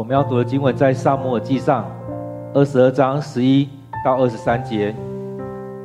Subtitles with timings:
[0.00, 1.84] 我们要读的经文在撒母耳记上
[2.54, 3.68] 二十二章十一
[4.02, 4.96] 到二十三节。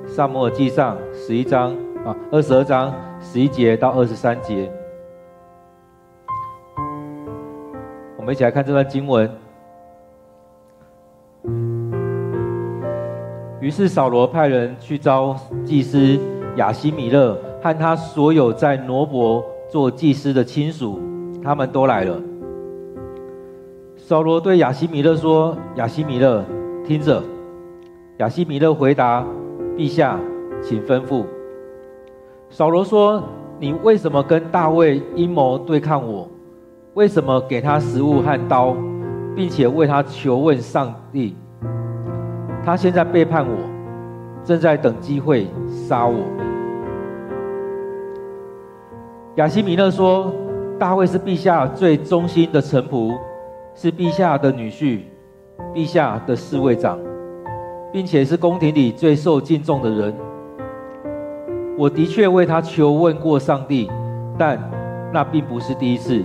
[0.08, 4.72] 撒母耳记上十一章啊，二十二章十一节到二十三节。
[8.16, 9.30] 我们一起来看这段经文。
[13.60, 15.36] 于是扫罗派人去召
[15.66, 16.18] 祭司
[16.56, 21.02] 亚希米勒和他所有在挪伯做祭司的亲属，
[21.44, 22.18] 他们都来了。
[24.08, 26.46] 扫罗对亚西米勒说：“亚西米勒，
[26.86, 27.24] 听着。”
[28.18, 29.26] 亚西米勒回答
[29.76, 30.20] ：“陛下，
[30.62, 31.26] 请吩咐。”
[32.52, 33.24] 扫罗说
[33.60, 36.30] ：“你为什么跟大卫阴谋对抗我？
[36.94, 38.78] 为什么给他食物和刀，
[39.36, 41.36] 并且为他求问上帝？”
[42.64, 43.58] 他现在背叛我，
[44.44, 46.20] 正在等机会杀我。
[49.38, 50.32] 亚西米勒说
[50.78, 53.18] ：“大卫是陛下最忠心的臣仆，
[53.76, 55.02] 是陛下的女婿，
[55.74, 56.98] 陛下的侍卫长，
[57.92, 60.16] 并且是宫廷里最受敬重的人。
[61.78, 63.92] 我的确为他求问过上帝，
[64.38, 64.58] 但
[65.14, 66.24] 那并不是第一次。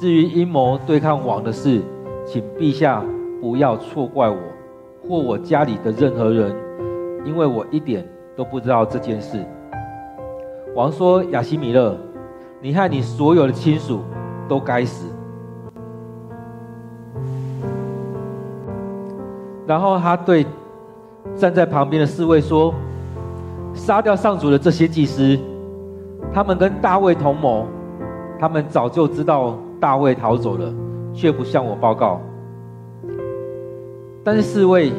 [0.00, 1.82] 至于阴谋对抗王的事，
[2.24, 3.04] 请陛下
[3.40, 4.36] 不要错怪我。”
[5.06, 6.56] 或我家里的任何人，
[7.26, 9.38] 因为我一点都不知道这件事。
[10.74, 11.94] 王说：“亚西米勒，
[12.62, 14.00] 你和你所有的亲属
[14.48, 15.06] 都该死。”
[19.66, 20.46] 然后他对
[21.34, 22.74] 站在旁边的侍卫说
[23.72, 25.38] ：“杀掉上主的这些祭司，
[26.32, 27.66] 他们跟大卫同谋，
[28.38, 30.72] 他们早就知道大卫逃走了，
[31.14, 32.20] 却不向我报告。”
[34.22, 34.92] 但是侍卫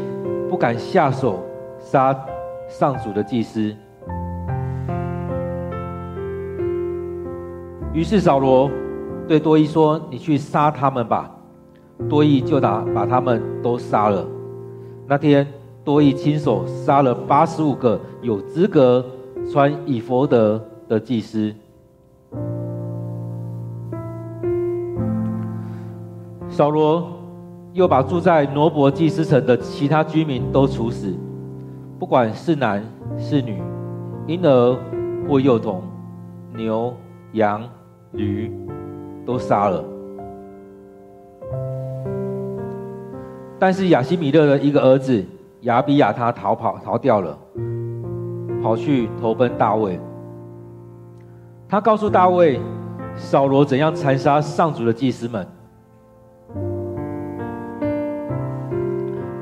[0.50, 1.40] 不敢下手
[1.80, 2.16] 杀
[2.68, 3.76] 上主的祭司，
[7.94, 8.70] 于是扫罗
[9.28, 11.32] 对多益说：“你去杀他们吧。”
[12.10, 14.26] 多益就打把他们都杀了。
[15.08, 15.48] 那天
[15.84, 19.06] 多益亲手杀了八十五个有资格
[19.52, 21.54] 穿以弗得的祭司。
[26.50, 27.12] 扫罗。
[27.76, 31.14] 又把住在挪伯祭司城的其他居民都处死，
[32.00, 32.82] 不管是男
[33.18, 33.62] 是女，
[34.28, 34.78] 婴儿
[35.28, 35.84] 或幼童，
[36.56, 36.94] 牛
[37.34, 37.62] 羊
[38.14, 38.50] 驴
[39.26, 39.84] 都杀了。
[43.66, 45.26] 但是亚西米勒的一个儿子
[45.62, 47.36] 亚比亚他逃跑逃掉了，
[48.62, 50.00] 跑去投奔大卫。
[51.68, 52.60] 他告诉大卫，
[53.16, 55.48] 扫罗怎样残杀上主的祭司们。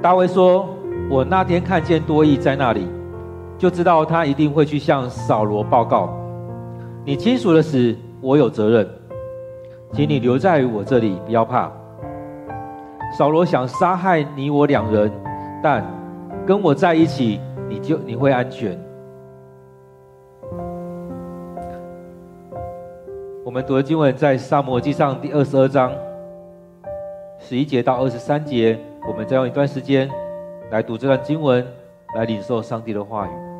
[0.02, 0.70] 大卫说
[1.12, 2.88] ：“我那天看见多益在那里，
[3.58, 6.18] 就知道他一定会去向扫罗报告。
[7.04, 8.88] 你亲属的死，我有责任，
[9.92, 11.70] 请你留在我这里，不要怕。
[13.14, 15.12] 扫罗想杀害你我两人，
[15.62, 15.86] 但
[16.48, 18.76] 跟我在一起，你就你会安全。”
[23.46, 25.92] 我们读的经文在撒摩记上第二十二章
[27.38, 28.80] 十一节到二十三节。
[29.08, 30.10] 我们再用一段时间
[30.72, 31.64] 来读这段经文，
[32.16, 33.53] 来领受上帝的话语。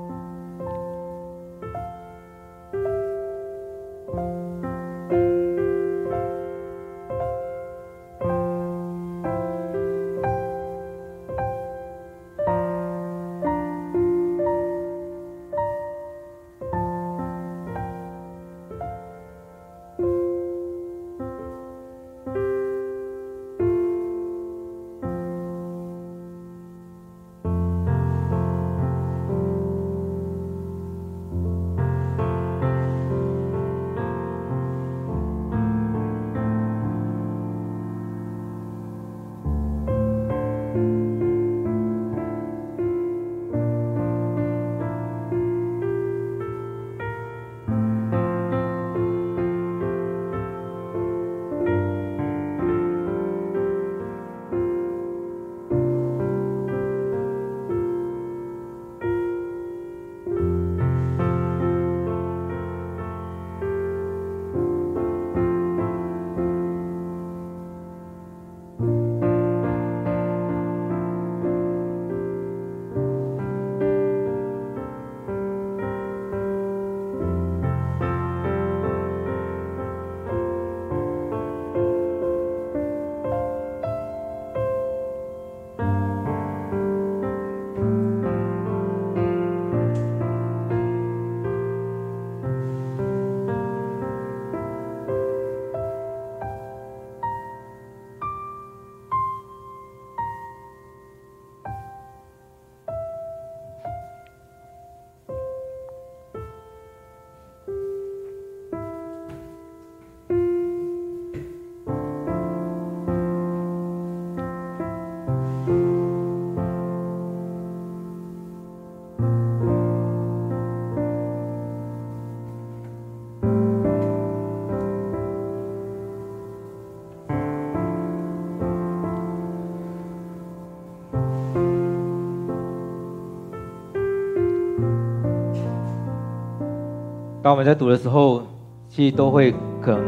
[137.54, 138.42] 我们在读的时候，
[138.90, 140.04] 其实都会可能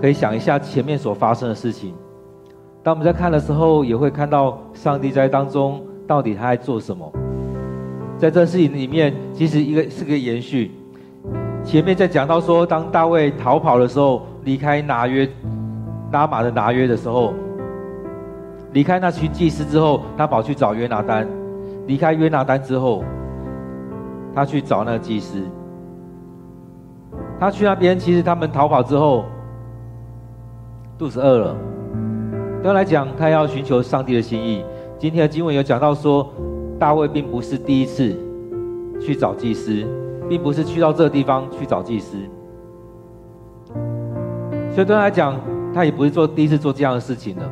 [0.00, 1.94] 可以想一下前面所发生的事情。
[2.82, 7.08] 当我们在看的时候，也会看到上帝在当中到底他在做什么。
[8.18, 10.72] 在这事情里面，其实一个是个延续。
[11.62, 15.28] 前面在讲到说，当大卫逃跑的时候，离开拿约
[16.10, 17.32] 拉玛的拿约的时候，
[18.72, 21.28] 离开那群祭司之后，他跑去找约拿单。
[21.86, 23.04] 离开约拿单之后，
[24.34, 25.40] 他去找那个祭司。
[27.42, 29.24] 他去那边，其实他们逃跑之后，
[30.96, 31.56] 肚子饿了。
[32.62, 34.64] 对他来讲，他要寻求上帝的心意。
[34.96, 36.32] 今天的经文有讲到说，
[36.78, 38.16] 大卫并不是第一次
[39.00, 39.84] 去找祭司。
[40.28, 42.16] 并不是去到这个地方去找祭司，
[44.70, 45.34] 所以对他来讲，
[45.74, 47.42] 他也不是做第一次做这样的事情了。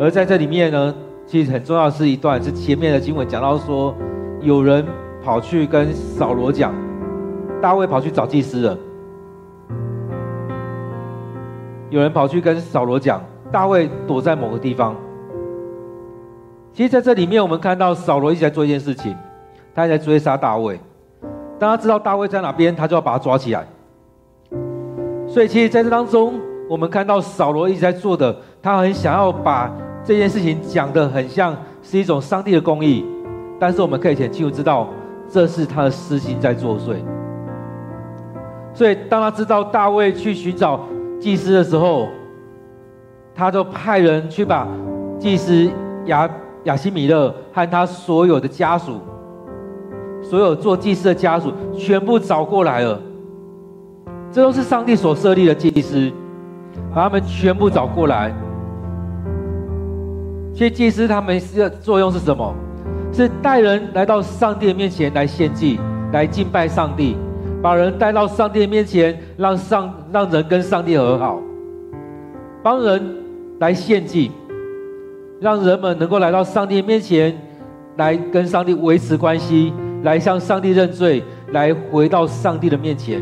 [0.00, 0.92] 而在这里面呢，
[1.26, 3.94] 其实很重要是一段是前面的经文讲到说，
[4.40, 4.84] 有人
[5.22, 6.72] 跑去跟扫罗讲，
[7.60, 8.78] 大卫跑去找祭司了。
[11.90, 14.94] 有人跑去跟扫罗讲，大卫躲在某个地方。
[16.72, 19.16] 其实在这里面，我们看到扫罗一直在做一件事情，
[19.74, 20.78] 他在追杀大卫。
[21.58, 23.66] 当他知道大卫在哪边，他就要把他抓起来。
[25.26, 26.34] 所以，其实在这当中，
[26.68, 33.04] 我们看到扫罗一直在做的，他很想要把这件事情讲得很像是一种上帝的公义，
[33.58, 34.88] 但是我们可以很清楚知道，
[35.28, 36.96] 这是他的私心在作祟。
[38.78, 40.78] 所以，当他知道大卫去寻找
[41.18, 42.06] 祭司的时候，
[43.34, 44.68] 他就派人去把
[45.18, 45.68] 祭司
[46.04, 46.30] 亚
[46.62, 49.00] 亚西米勒和他所有的家属。
[50.22, 53.00] 所有做祭司的家属全部找过来了，
[54.30, 56.08] 这都是上帝所设立的祭司，
[56.94, 58.32] 把他们全部找过来。
[60.52, 62.54] 这些祭司他们的作用是什么？
[63.12, 65.80] 是带人来到上帝的面前来献祭，
[66.12, 67.16] 来敬拜上帝，
[67.62, 71.40] 把人带到上帝面前，让上让人跟上帝和好，
[72.62, 73.16] 帮人
[73.58, 74.30] 来献祭，
[75.40, 77.36] 让人们能够来到上帝面前，
[77.96, 79.72] 来跟上帝维持关系。
[80.04, 81.20] 来向上帝认罪，
[81.50, 83.20] 来回到上帝的面前，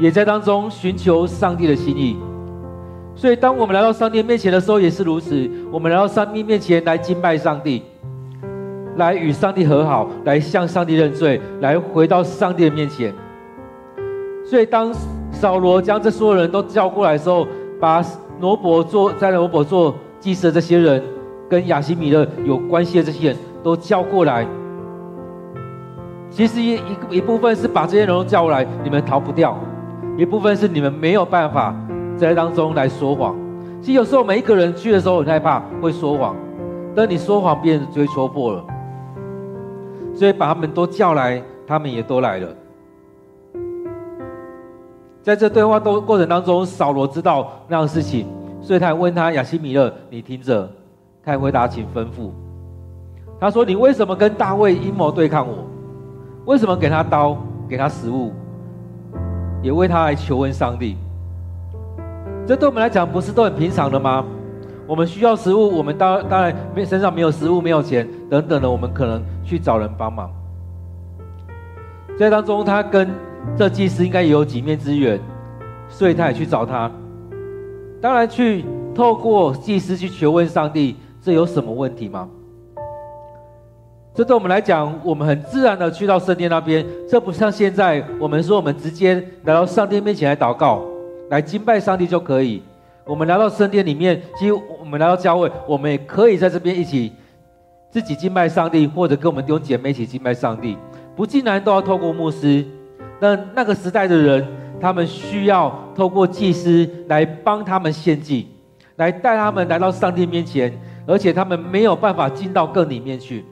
[0.00, 2.16] 也在当中寻求上帝的心意。
[3.14, 5.48] 所以，当我们来到上帝面前的时候，也是如此。
[5.70, 7.84] 我们来到上帝面前来敬拜上帝，
[8.96, 13.12] 来与上帝和好，来向上帝认罪，来回到上帝的面前。
[14.44, 14.92] 所以，当
[15.32, 17.46] 扫罗将这所有人都叫过来的时候，
[17.80, 18.04] 把
[18.40, 21.02] 罗伯做在罗伯做祭司的这些人，
[21.48, 24.46] 跟亚希米勒有关系的这些人都叫过来。
[26.30, 29.54] 其实一一一部分是把这些人都叫过来，你们逃不掉；
[30.16, 31.74] 一部分是你们没有办法
[32.16, 33.34] 在当中来说谎。
[33.80, 36.36] 其实有时候每一个人去的时候很害怕会说谎，
[36.94, 38.64] 但你说谎，别人就会戳破了。
[40.16, 42.48] 所以把他们都叫来，他们也都来了。
[45.22, 48.26] 在这对话都过程当中，扫罗知道那样的事情，
[48.62, 50.68] 所以他问他亚希米勒：“你听着，
[51.22, 52.30] 他回答，请吩咐。”
[53.38, 55.66] 他说：“你为什么跟大卫阴谋对抗我？”
[56.46, 57.36] 为什么给他刀，
[57.68, 58.32] 给他食物，
[59.62, 60.96] 也为他来求问上帝？
[62.46, 64.24] 这对我们来讲不是都很平常的吗？
[64.86, 70.30] 我们需要食物，我们当当然没身上没有食物，没有钱等等的，我们可能去找人帮忙。
[72.18, 73.08] 在当中，他跟
[73.56, 75.20] 这祭司应该也有几面之缘，
[75.88, 76.90] 所以他也去找他。
[78.00, 78.64] 当然，去
[78.94, 82.28] 透过祭司去求问上帝，这有什么问题吗？
[84.14, 86.84] 这对我们来讲，我们很自然的去到圣殿那边。
[87.06, 89.14] 这不像现在，我们说我们直接
[89.44, 90.82] 来到上帝面前来祷告，
[91.28, 92.62] 来敬拜上帝就可以。
[93.04, 97.12] 我们来到圣殿里面，其实我们来到教会，我们也可以在这边一起
[97.96, 100.76] 自己敬拜上帝，或者跟我们弟兄姐妹一起敬拜上帝。
[101.16, 102.62] 不尽然都要透过牧师。
[103.18, 104.46] 那那个时代的人，
[104.78, 108.48] 他们需要透过祭司来帮他们献祭，
[108.96, 113.42] 来带他们来到上帝面前，而且他们没有办法进到更里面去。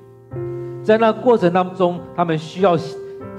[0.82, 2.76] 在那过程当中，他们需要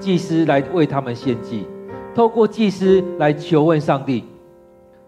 [0.00, 1.68] 祭司来为他们献祭，
[2.16, 4.24] 透过祭司来求问上帝，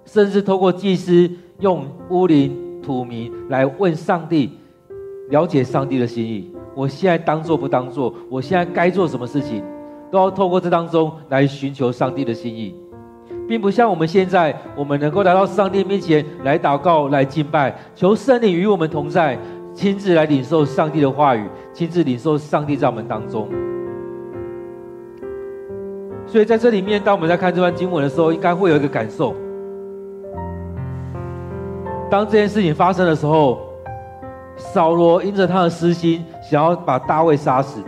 [0.05, 1.29] 甚至透过祭司
[1.59, 4.58] 用乌灵土明来问上帝，
[5.31, 6.51] 了解上帝的心意。
[6.75, 8.15] 我现在当做不当做？
[8.29, 9.65] 我现在该做什么事情？
[10.11, 12.75] 都要透过这当中来寻求上帝的心意，
[13.47, 19.39] 并不像我们现在，我们能够来到上帝面前来祷告、来敬拜，求圣灵与我们同在。
[19.75, 23.49] 亲自来领受上帝的话语，亲自领受上帝在我们当中。
[26.27, 29.37] 所以在这里面，当我们在看这段经文的时候，应该会有一个感受：
[32.11, 33.68] 当这件事情发生的时候，
[34.59, 37.81] 扫罗因着他的私心，想要把大卫杀死。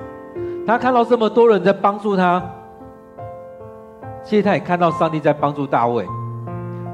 [0.67, 2.43] 他看到这么多人在帮助他，
[4.25, 6.07] 其实他也看到上帝在帮助大卫。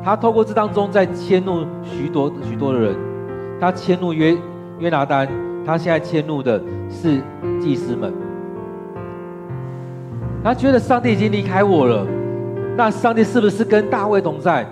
[0.03, 2.97] 他透过这当中在迁怒许多许多的人，
[3.61, 4.37] 他迁怒约
[4.79, 5.29] 约拿单，
[5.65, 7.21] 他现在迁怒的是
[7.61, 8.13] 祭司们。
[10.43, 12.07] 他觉得上帝已经离开我了，
[12.77, 14.67] 那上帝是不是跟大卫同在？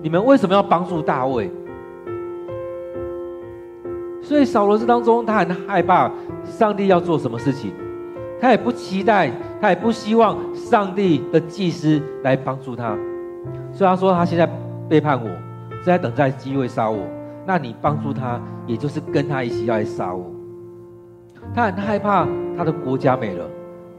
[0.00, 1.50] 你们为什么要帮助大卫？
[4.24, 6.10] 所以扫罗这当中，他很害怕
[6.46, 7.72] 上帝要做什么事情，
[8.40, 12.96] 他也不期待，他也不希望上帝的祭司来帮助他。
[13.70, 14.48] 所以他说他现在
[14.88, 15.28] 背叛我，
[15.76, 17.06] 是在等待机会杀我。
[17.46, 20.24] 那你帮助他，也就是跟他一起要来杀我。
[21.54, 22.26] 他很害怕
[22.56, 23.44] 他的国家没了，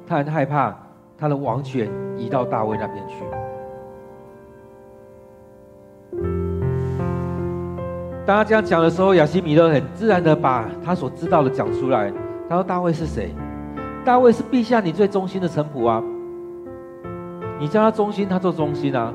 [0.07, 0.75] 他很害怕
[1.15, 3.23] 他的王权移到大卫那边去。
[8.25, 12.11] 当他这样讲的时候，亚西米勒很自然的把他所知道的讲出来。
[12.49, 13.29] 他说：“大卫是谁？
[14.03, 16.01] 大卫是陛下你最忠心的臣仆啊！
[17.59, 19.13] 你叫他忠心，他做忠心啊！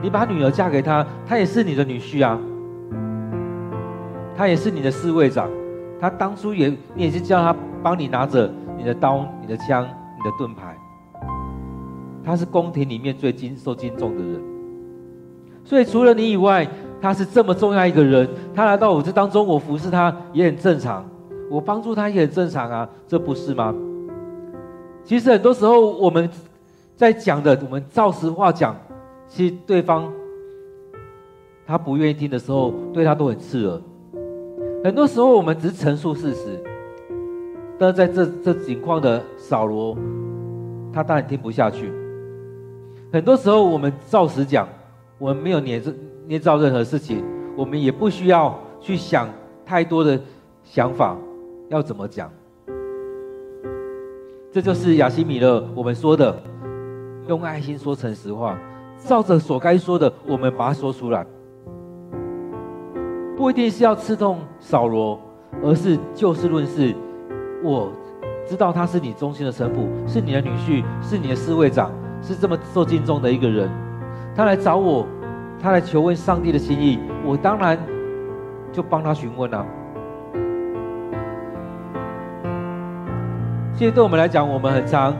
[0.00, 2.38] 你把女儿嫁给他，他也是你的女婿啊！
[4.36, 5.50] 他也是你的侍卫长，
[6.00, 10.76] 他当初也你也是叫他帮你拿着你的刀、你的枪、你的盾牌。
[12.24, 14.40] 他是宫廷里面最敬受敬重的人，
[15.64, 16.64] 所以除了你以外。”
[17.00, 21.08] 他是这么重要一个人，他来到我这当中，我服侍他也很正常，
[21.48, 23.74] 我帮助他也很正常啊，这不是吗？
[25.04, 26.28] 其实很多时候我们
[26.96, 28.76] 在讲的，我们照实话讲，
[29.28, 30.12] 其实对方
[31.66, 33.80] 他不愿意听的时候，对他都很刺耳。
[34.84, 36.60] 很多时候我们只是陈述事实，
[37.78, 39.96] 但是在这这情况的扫罗，
[40.92, 41.92] 他当然听不下去。
[43.12, 44.68] 很多时候我们照实讲，
[45.18, 45.94] 我们没有黏着。
[46.28, 47.24] 捏造任何事情，
[47.56, 49.26] 我们也不需要去想
[49.64, 50.20] 太多的
[50.62, 51.16] 想法，
[51.70, 52.30] 要怎么讲？
[54.52, 56.38] 这就是亚西米勒我们说的，
[57.28, 58.58] 用爱心说诚实话，
[58.98, 61.26] 照着所该说的，我们把它说出来。
[63.34, 65.18] 不一定是要刺痛扫罗，
[65.62, 66.94] 而是就事论事。
[67.64, 67.90] 我
[68.46, 73.70] 知道他是你忠心的臣仆，是你的女婿，是你的侍卫长，是这么受敬重的一个人，
[74.36, 75.06] 他来找我。
[75.60, 77.78] 他来求问上帝的心意，我当然
[78.72, 79.66] 就帮他询问了。
[83.74, 85.14] 其实对我们来讲，我们很常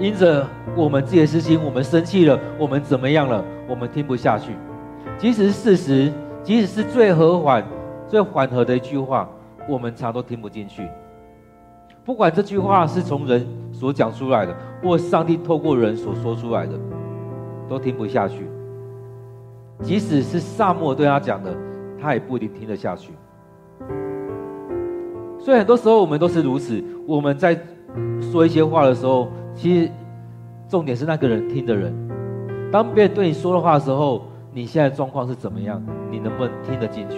[0.00, 4.52] 因着我们自己的私心，我们生气了，我们怎么样了，我们听不下去。
[5.18, 6.12] 即使是事实，
[6.42, 7.64] 即使是最和缓、
[8.08, 9.28] 最缓和的一句话，
[9.68, 10.88] 我们常都听不进去。
[12.04, 16.72] 不管这句话是从人所讲出来的，或上帝透过人所说出来的，
[17.68, 18.48] 都听不下去。
[19.82, 21.54] 即使是撒母对他讲的，
[22.00, 23.12] 他也不一定听得下去。
[25.38, 26.82] 所以很多时候我们都是如此。
[27.06, 27.58] 我们在
[28.32, 29.90] 说一些话的时候，其实
[30.68, 31.92] 重点是那个人听的人。
[32.72, 35.82] 当别人对你说的话的时候，你现在状况是怎么样？
[36.10, 37.16] 你能不能听得进去？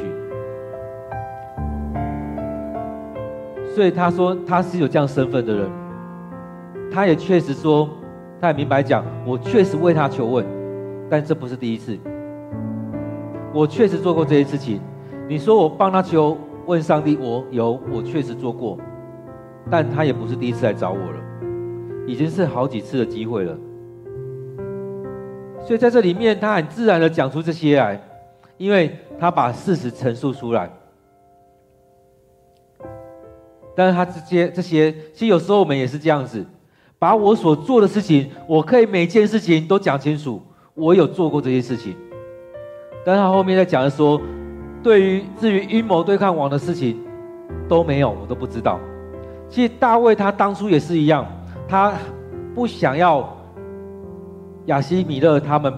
[3.74, 5.70] 所以他说他是有这样身份的人，
[6.90, 7.88] 他也确实说，
[8.40, 10.44] 他也明白讲，我确实为他求问，
[11.08, 11.96] 但这不是第一次。
[13.56, 14.78] 我确实做过这些事情。
[15.26, 16.36] 你说我帮他求
[16.66, 18.76] 问上帝，我有，我确实做过，
[19.70, 21.18] 但他也不是第一次来找我了，
[22.06, 23.56] 已经是好几次的机会了。
[25.66, 27.98] 所以在这里面，他很自然的讲出这些来，
[28.58, 30.70] 因为他把事实陈述出来。
[33.74, 36.44] 但是他这些这些，其实有时候我们也是这样子，
[36.98, 40.42] 把我所做的事情，我可以每件事情都讲清楚，
[40.74, 41.96] 我有做过这些事情。
[43.06, 44.20] 但他后面在讲的说，
[44.82, 47.00] 对于至于阴谋对抗王的事情
[47.68, 48.80] 都没有，我都不知道。
[49.48, 51.24] 其实大卫他当初也是一样，
[51.68, 51.92] 他
[52.52, 53.32] 不想要
[54.64, 55.72] 亚希米勒他们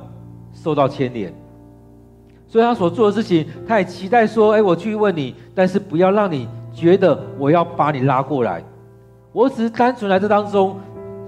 [0.54, 1.30] 受到牵连，
[2.46, 8.64] 所以他所做的事情，他也期待说：哎，我去问你，但是不要让你觉得我要把你拉过来，
[9.32, 10.78] 我只是单纯来这当中，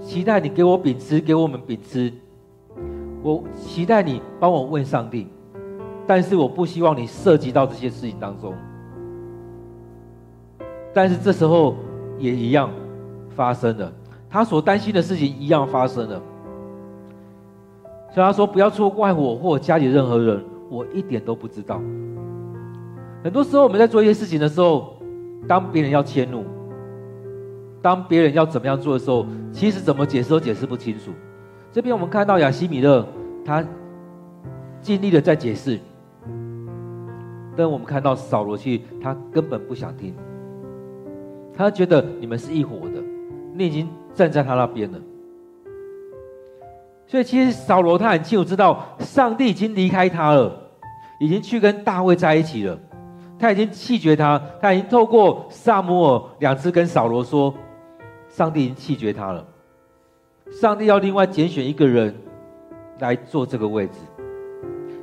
[0.01, 2.11] 期待你给我饼吃，给我们饼吃，
[3.21, 5.27] 我期待你帮我问上帝。
[6.07, 8.53] 但是我不希望你涉及到这些事情当中。
[10.93, 11.75] 但是这时候
[12.19, 12.69] 也一样
[13.29, 13.91] 发生了，
[14.29, 16.21] 他所担心的事情一样发生了。
[18.13, 21.81] 所以他说：“不要错怪我或家里任何人，我一点都不知道。”
[23.23, 24.97] 很多时候我们在做一些事情的时候，
[25.47, 26.43] 当别人要迁怒，
[27.81, 31.11] 当别人要怎么样做的时候，其实怎么解释都解释不清楚。
[31.71, 33.05] 这边我们看到雅西米勒，
[33.45, 33.63] 他
[34.81, 35.79] 尽力的在解释。
[37.61, 40.15] 跟我们看到扫罗去，他根本不想听，
[41.53, 42.99] 他觉得你们是一伙的，
[43.53, 44.97] 你已经站在他那边了。
[47.05, 50.51] 所以其实扫罗他很清楚知道，上帝已经离开他了，
[51.19, 52.75] 已经去跟大卫在一起了。
[53.37, 57.53] 他已经弃绝他，他已经透过撒母耳两次跟扫罗说，
[58.27, 59.45] 上帝已经弃绝他了。
[60.49, 62.15] 上帝要另外拣选一个人
[62.97, 63.99] 来做这个位置。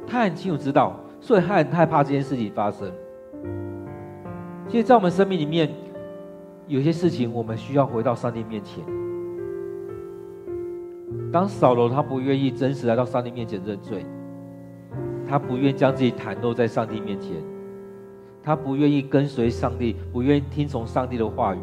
[0.08, 0.98] 他很清楚知道，
[1.28, 2.90] 所以他很害怕这件事情发生。
[4.66, 5.70] 其实，在我们生命里面，
[6.66, 8.82] 有些事情我们需要回到上帝面前。
[11.30, 14.06] 当扫罗他不愿意真实来到上帝面前认罪，
[15.28, 17.32] 他不愿将自己袒露在上帝面前。
[18.42, 21.58] 他不愿意跟随上帝，不愿意听从上帝的话语，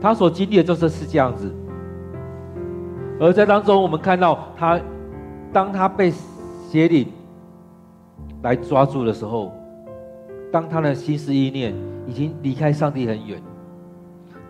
[0.00, 1.54] 他所经历的就是是这样子。
[3.20, 4.80] 而在当中，我们看到他，
[5.52, 7.06] 当他被邪灵
[8.42, 9.52] 来抓住的时候，
[10.50, 11.74] 当他的心思意念
[12.06, 13.40] 已经离开上帝很远，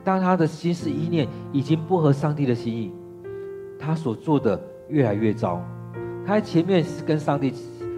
[0.05, 2.93] 当他的心思意念已经不合上帝的心意，
[3.79, 5.61] 他所做的越来越糟。
[6.25, 7.53] 他前面是跟上帝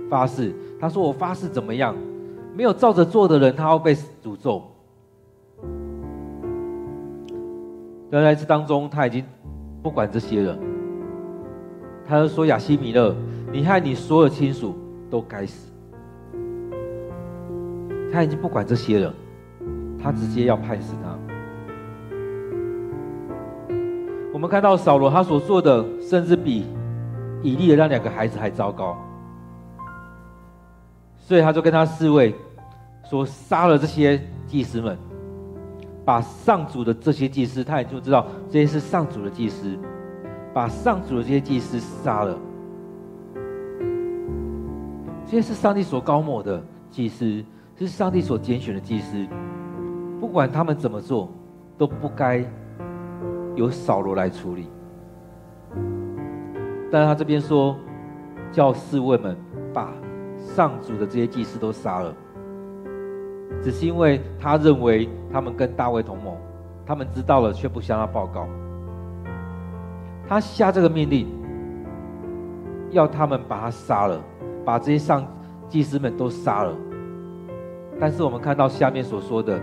[0.08, 1.94] 发誓，他说：“我发誓怎么样？”
[2.56, 4.62] 没有照着做的人，他要被诅咒。
[8.10, 9.24] 但在这当中，他已经
[9.82, 10.58] 不管这些了。
[12.06, 13.14] 他就说：“亚西米勒，
[13.52, 14.74] 你害你所有亲属
[15.10, 15.71] 都该死。”
[18.12, 19.14] 他已经不管这些了，
[20.00, 21.18] 他直接要判死他。
[24.32, 26.66] 我们看到扫罗他所做的，甚至比
[27.42, 28.96] 以利的那两个孩子还糟糕。
[31.16, 32.34] 所以他就跟他侍卫
[33.08, 34.98] 说：“杀了这些祭司们，
[36.04, 39.78] 把上主的这些祭司，他也就知道这些是上主的祭司，
[40.52, 42.36] 把上主的这些祭司杀了。
[45.24, 47.42] 这些是上帝所膏抹的祭司，
[47.82, 49.26] 是上帝所拣选的祭司，
[50.20, 51.30] 不管他们怎么做，
[51.76, 52.44] 都不该
[53.54, 54.68] 由扫罗来处理。
[56.90, 57.76] 但他这边说，
[58.50, 59.36] 叫侍卫们
[59.72, 59.92] 把。”
[60.56, 62.12] 上主的这些祭司都杀了，
[63.62, 66.36] 只是因为他认为他们跟大卫同盟，
[66.84, 68.48] 他们知道了却不向他报告。
[70.28, 71.28] 他下这个命令，
[72.90, 74.20] 要他们把他杀了，
[74.64, 75.24] 把这些上
[75.68, 76.76] 祭司们都杀了。
[78.02, 79.56] 但是我们看到下面所说的，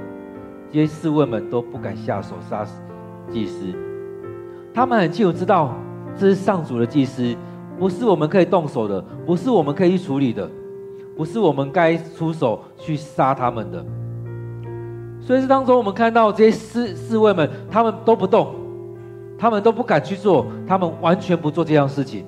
[0.71, 2.81] 这些侍卫们都不敢下手杀死
[3.29, 3.65] 祭司，
[4.73, 5.75] 他们很清楚知道
[6.17, 7.35] 这是上主的祭司，
[7.77, 10.49] 不是我们可以动手的，不是我们可以去处理的。
[11.17, 13.85] 不是我们该出手去杀他们的，
[15.19, 18.55] 所以这当中我们看到这些侍侍卫们，他们都不动，
[19.37, 22.25] 他们都不敢去做，他们完全不做这样事情，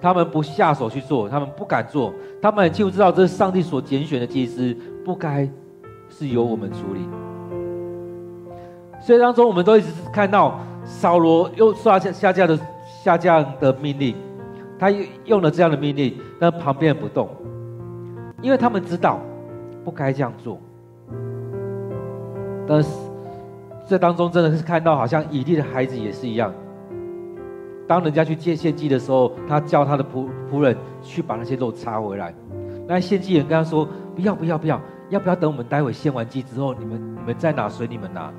[0.00, 5.48] 他们不下手去做，他们不敢做，他们很清楚知道这是上帝所拣选的祭司，不该
[6.08, 7.00] 是由我们处理。
[9.00, 12.58] 所以当中我们都一直看到扫罗又刷下下降的
[13.02, 14.14] 下降的命令。
[14.78, 14.90] 他
[15.24, 17.28] 用了这样的命令，但旁边人不动，
[18.40, 19.20] 因为他们知道
[19.84, 20.58] 不该这样做。
[22.66, 22.88] 但是
[23.86, 26.50] 这当中真的是看到，好像以利的孩子也是一样。
[27.90, 32.32] 当人家去借献祭的时候，他叫他的仆仆人去把那些肉插回来。
[32.86, 38.32] 那献祭人跟他说：“不要不要不要，要不要等我们待会献完祭之后，你们你们再拿，随你们拿。”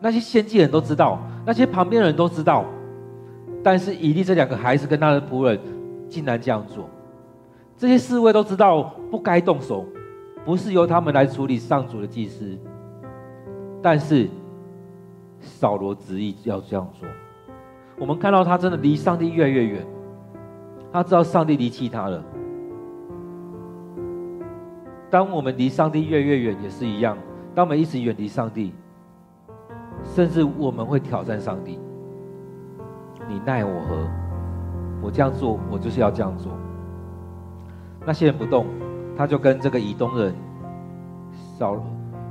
[0.00, 2.64] 那些献祭人都知道，那些旁边的人都知道。
[3.62, 5.60] 但是以利这两个孩子跟他的仆人
[6.08, 6.88] 竟然这样做，
[7.76, 9.84] 这些侍卫都知道不该动手，
[10.42, 12.56] 不是由他们来处理上主的祭司。
[13.82, 14.26] 但是
[15.38, 17.06] 扫罗执意要这样做，
[17.98, 19.86] 我们看到他真的离上帝越来越远，
[20.92, 22.22] 他知道上帝离弃他了。
[25.08, 27.16] 当我们离上帝越来越远也是一样，
[27.54, 28.74] 当我们一直远离上帝，
[30.04, 31.78] 甚至我们会挑战上帝。
[33.28, 34.06] 你奈我何？
[35.02, 36.52] 我这样做，我就是要这样做。
[38.04, 38.66] 那些人不动，
[39.16, 40.34] 他就跟这个以东人
[41.58, 41.82] 扫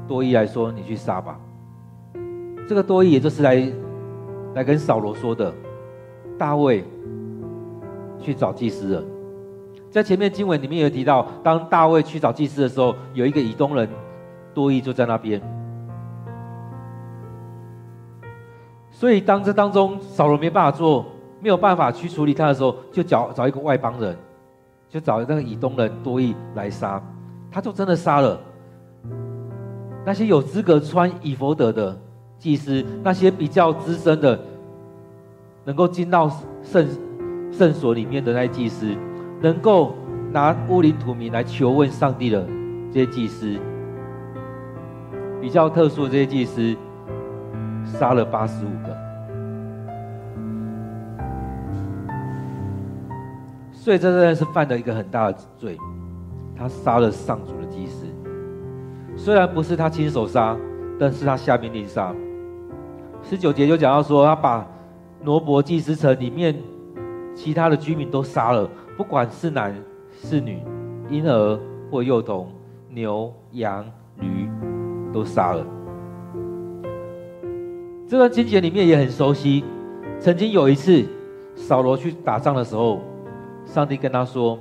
[0.08, 1.40] 多益来说：“你去杀吧。”
[2.68, 3.56] 这个多益也就是来
[4.56, 5.54] 来跟扫罗说的。
[6.38, 6.84] 大卫
[8.20, 9.04] 去找祭司了。
[9.90, 13.88] 在前面经文里面有提到，当大卫去找祭司的时候，有一个以东人
[14.54, 15.42] 多益就在那边。
[18.92, 21.06] 所以，当这当中扫罗没办法做，
[21.40, 24.18] 没有办法去处理他的时候，就找找一个外邦人，
[24.90, 27.02] 就找那个以东人多益来杀，
[27.50, 28.38] 他就真的杀了
[30.06, 31.98] 那些有资格穿以弗得的
[32.38, 34.40] 祭司那些比较资深的，
[35.64, 36.30] 能够进到
[36.62, 36.88] 圣
[37.52, 38.96] 圣所里面的那些祭司，
[39.42, 39.96] 能够
[40.32, 42.46] 拿乌林土民来求问上帝的
[42.92, 43.58] 这些祭司，
[45.42, 46.76] 比较特殊的这些祭司，
[47.86, 48.96] 杀了八十五个。
[53.72, 55.78] 所以这真的是犯了一个很大的罪，
[56.58, 58.06] 他杀了上主的祭司，
[59.16, 60.58] 虽然不是他亲手杀，
[61.00, 62.14] 但是他下命令杀。
[63.28, 64.66] 十九节就讲到说，他把
[65.24, 66.56] 挪伯祭司城里面
[67.34, 69.76] 其他的居民都杀了，不管是男
[70.12, 70.60] 是女，
[71.10, 71.60] 婴儿
[71.90, 72.52] 或幼童，
[72.90, 73.84] 牛羊
[74.20, 74.48] 驴
[75.12, 75.66] 都杀了。
[78.08, 79.66] 这段经节里面也很熟悉。
[80.20, 81.04] 曾经有一次，
[81.56, 83.02] 扫罗去打仗的时候，
[83.66, 84.60] 上帝跟他说，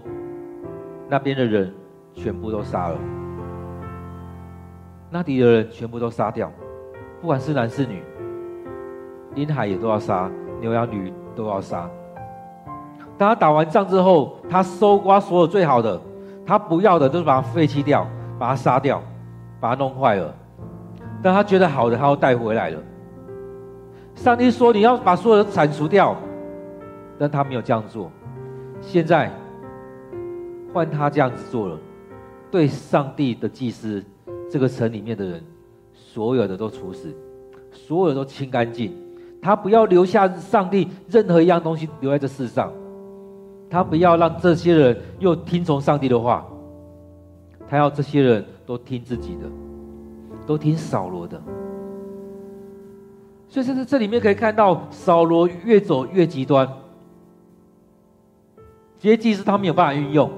[1.08, 1.70] 那边的人
[2.14, 2.98] 全部都杀了。
[5.10, 6.50] 那里的人全部都杀掉，
[7.20, 8.02] 不管是男是女，
[9.34, 11.88] 婴孩也都要杀，牛羊驴都要杀。
[13.16, 16.00] 当他打完仗之后，他搜刮所有最好的，
[16.46, 18.06] 他不要的都是把它废弃掉，
[18.38, 19.02] 把它杀掉，
[19.60, 20.34] 把它弄坏了。
[21.22, 22.78] 但他觉得好的，他要带回来了。
[24.14, 26.16] 上帝说：“你要把所有的铲除掉。”
[27.18, 28.10] 但他没有这样做。
[28.80, 29.30] 现在
[30.72, 31.78] 换他这样子做了，
[32.50, 34.04] 对上帝的祭司。
[34.50, 35.42] 这个城里面的人，
[35.92, 37.12] 所有的都处死，
[37.72, 38.96] 所有的都清干净。
[39.44, 42.72] 他不要留下上帝任何一样东西留在这世上，
[43.68, 46.46] 他不要让这些人又听从上帝的话，
[47.68, 49.42] 他要这些人都听自己的，
[50.46, 51.38] 都听扫罗的。
[53.46, 56.66] 所以，在这里面可以看到，扫罗越走越极端。
[58.98, 60.30] 这些祭司他没有办法运用，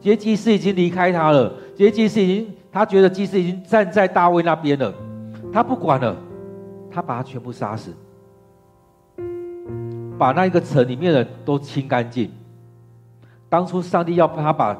[0.00, 2.54] 这些祭司已经离开他了，这些祭司已经。
[2.70, 4.94] 他觉得祭司已经站在大卫那边了，
[5.50, 6.14] 他不管了，
[6.90, 7.90] 他把他全部杀死，
[10.18, 12.30] 把那一个城里面的人都清干净。
[13.48, 14.76] 当初上帝要他把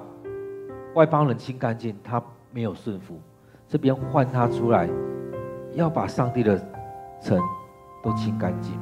[0.95, 3.21] 外邦人清干净，他没有顺服，
[3.69, 4.89] 这边换他出来，
[5.75, 6.59] 要把上帝的
[7.21, 7.39] 城
[8.03, 8.73] 都清干净。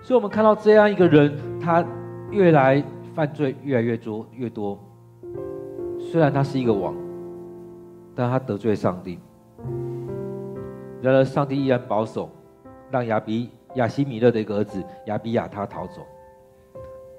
[0.00, 1.84] 所以，我们看到这样一个人，他
[2.30, 2.82] 越来
[3.14, 4.78] 犯罪越来越多，越多。
[5.98, 6.94] 虽然他是一个王，
[8.14, 9.18] 但他得罪上帝。
[11.02, 12.30] 然而，上帝依然保守，
[12.90, 16.02] 让亚比亚希米勒的一个儿子亚比亚他逃走，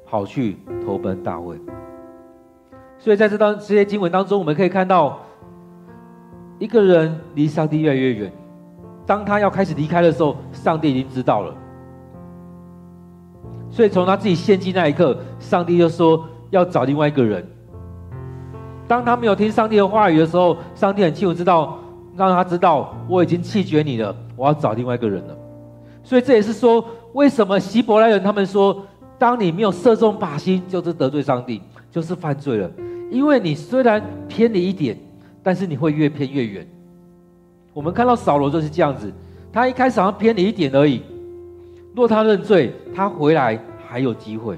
[0.05, 1.57] 跑去投奔大卫。
[2.99, 5.19] 所以，在这当这些经文当中，我们可以看到，
[6.57, 8.31] 一个人离上帝越来越远。
[9.05, 11.55] 当他要开始离开的时候，上帝已经知道了。
[13.69, 17.45] 所以，从他自己献祭那一刻，上帝就说要找另外一个人。
[18.87, 21.77] 当他没有听上帝的话语的时候，上帝很清楚知道，
[22.15, 25.36] 让他知道我已经弃绝你了，我要找另外一个人了。
[26.07, 28.81] 所以这也是说，为什么希伯来人他们说，
[29.19, 32.71] 当你没有射中靶心，就是得罪上帝，就是犯罪了。
[33.11, 34.97] 因为你虽然偏离一点，
[35.43, 36.65] 但是你会越偏越远。
[37.73, 39.11] 我们看到扫罗就是这样子，
[39.51, 41.01] 他一开始好像偏离一点而已，
[41.93, 44.57] 若他认罪，他回来还有机会，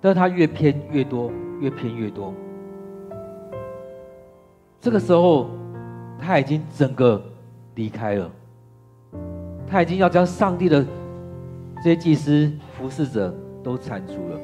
[0.00, 2.32] 但是他越偏越多，越偏越多。
[4.80, 5.50] 这个时候，
[6.18, 7.22] 他已经整个
[7.74, 8.30] 离开了，
[9.66, 10.84] 他已经要将上帝的
[11.76, 14.40] 这些祭司、服侍者都铲除了。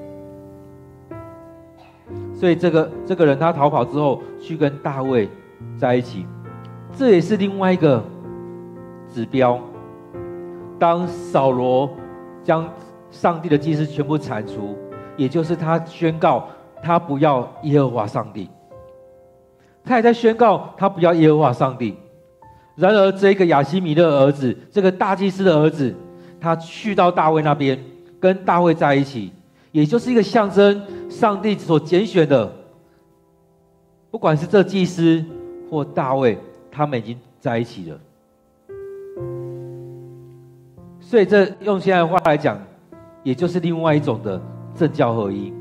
[2.35, 5.28] 所以，这个这个人他逃跑之后，去跟大卫
[5.78, 6.26] 在一起，
[6.96, 8.02] 这也是另外一个
[9.09, 9.61] 指标。
[10.78, 11.90] 当扫罗
[12.42, 12.66] 将
[13.11, 14.74] 上帝的祭司全部铲除，
[15.16, 16.48] 也就是他宣告
[16.83, 18.48] 他不要耶和华上帝。
[19.85, 21.96] 他也在宣告他不要耶和华上帝。
[22.81, 25.95] 然而，这个亚希米勒的儿子，这个大祭司的儿子，
[26.40, 27.79] 他去到大卫那边，
[28.19, 29.31] 跟大卫在一起，
[29.71, 32.51] 也就是一个象征上帝所拣选的。
[34.11, 35.25] 不管是这祭司
[35.71, 36.38] 或大卫，
[36.71, 38.01] 他们已经在一起了。
[41.01, 42.59] 所以，这用现在的话来讲，
[43.23, 44.40] 也就是另外一种的
[44.75, 45.53] 政教合一，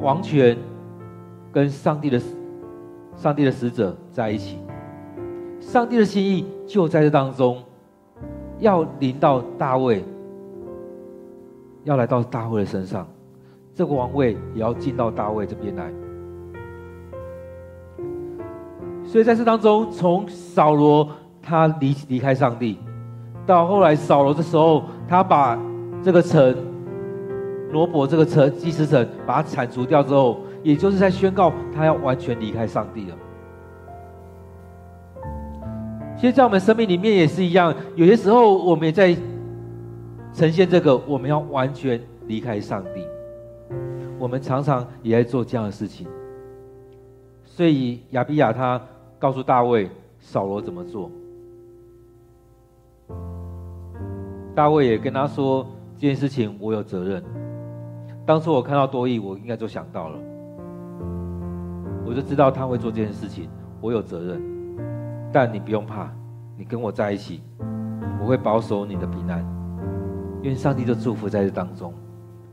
[0.00, 0.56] 王权。
[1.50, 2.20] 跟上帝的
[3.16, 4.58] 上帝的使者在一起，
[5.60, 7.62] 上帝的心意就在这当中，
[8.58, 10.02] 要临到大卫，
[11.84, 13.06] 要来到大卫的身上，
[13.72, 15.88] 这个王位也要进到大卫这边来。
[19.04, 21.08] 所以在这当中，从扫罗
[21.40, 22.76] 他离离开上帝，
[23.46, 25.56] 到后来扫罗的时候，他把
[26.02, 26.56] 这个城
[27.70, 30.40] 罗伯这个城祭司城把它铲除掉之后。
[30.64, 33.16] 也就是在宣告他要完全离开上帝了。
[36.20, 39.16] 其实，在我们生命里面也是一样，有些时候我们也在
[40.34, 43.04] 呈现这个，我们要完全离开上帝。
[44.18, 46.08] 我们常常也在做这样的事情。
[47.44, 48.80] 所以亚比亚他
[49.16, 51.08] 告诉大卫，扫罗怎么做。
[54.56, 57.22] 大卫也跟他说，这件事情我有责任。
[58.26, 60.18] 当初我看到多益，我应该就想到了，
[62.04, 63.48] 我就知道他会做这件事情，
[63.80, 64.57] 我有责任。
[65.32, 66.10] 但你不用怕，
[66.56, 67.42] 你跟我在一起，
[68.20, 69.44] 我会保守你的平安。
[70.42, 71.92] 愿上帝的祝福在这当中，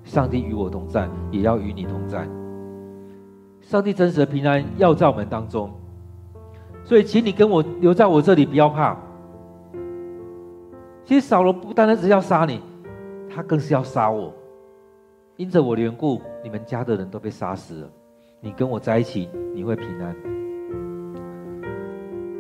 [0.04, 2.28] 上帝与我同在，也要与你同在。
[3.62, 5.72] 上帝真实的平安要在我们当中，
[6.84, 8.98] 所以请你跟我留在我这里，不要怕。
[11.06, 12.60] 其实扫罗不单单只是要杀你，
[13.30, 14.34] 他更是要杀我。
[15.38, 17.90] 因着我的缘故，你们家的人都被杀死了。
[18.40, 20.16] 你跟我在一起，你会平安。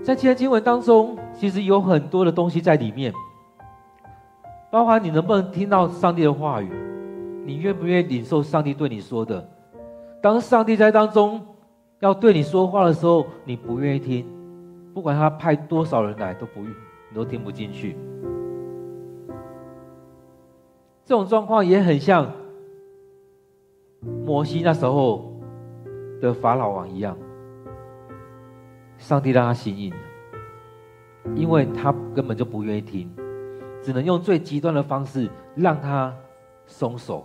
[0.05, 3.11] 在今天经文当中，其实有很多的东西在里面，
[4.69, 6.69] 包括你能不能听到上帝的话语，
[7.43, 9.43] 你愿不愿意领受上帝对你说的？
[10.21, 11.43] 当上帝在当中
[12.01, 14.23] 要对你说话的时候，你不愿意听，
[14.93, 16.69] 不管他派多少人来，都不愿，
[17.09, 17.97] 你都听不进去。
[21.03, 22.31] 这种状况也很像
[24.23, 25.33] 摩西那时候
[26.21, 27.17] 的法老王一样，
[29.05, 29.93] 上帝让他心硬，
[31.35, 33.07] 因为他根本就不愿意听，
[33.79, 36.11] 只能用最极端的方式让他
[36.65, 37.23] 松手。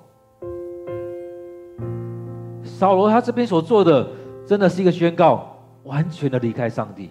[2.62, 4.06] 扫罗他这边所做的，
[4.44, 7.10] 真的是一个宣告，完全的离开上帝。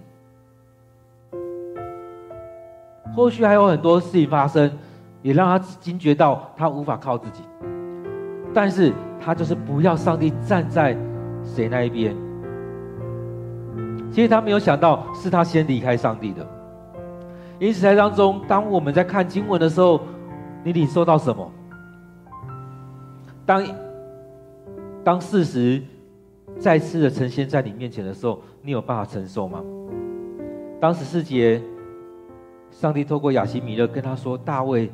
[3.15, 4.71] 后续还有很多事情发生。
[5.21, 7.43] 也让他惊觉到他无法靠自己，
[8.53, 10.95] 但是他就是不要上帝站在
[11.43, 12.15] 谁那一边。
[14.12, 16.45] 其实他没有想到是他先离开上帝的。
[17.60, 20.02] 因此在当中，当我们在看经文的时候，
[20.63, 21.52] 你领受到什么？
[23.45, 23.65] 当
[25.04, 25.82] 当事实
[26.58, 29.62] 再次的呈现在你面前的时候，你有办法承受吗？
[30.80, 31.62] 当十四节，
[32.72, 34.89] 上帝透过亚希米勒跟他说：“大卫。”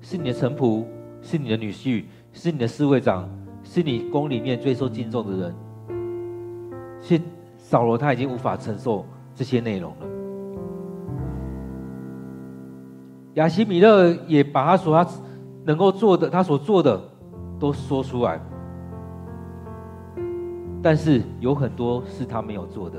[0.00, 0.84] 是你的臣仆，
[1.20, 3.28] 是你的女婿，是你的侍卫长，
[3.64, 5.54] 是你宫里面最受敬重的人。
[7.00, 7.22] 其实
[7.68, 9.04] 扫罗他已经无法承受
[9.34, 10.06] 这些内容了。
[13.34, 15.10] 亚西米勒也把他所他
[15.66, 16.98] 能够做的，他所做的
[17.60, 18.40] 都说出来，
[20.82, 22.98] 但是有很多是他没有做的。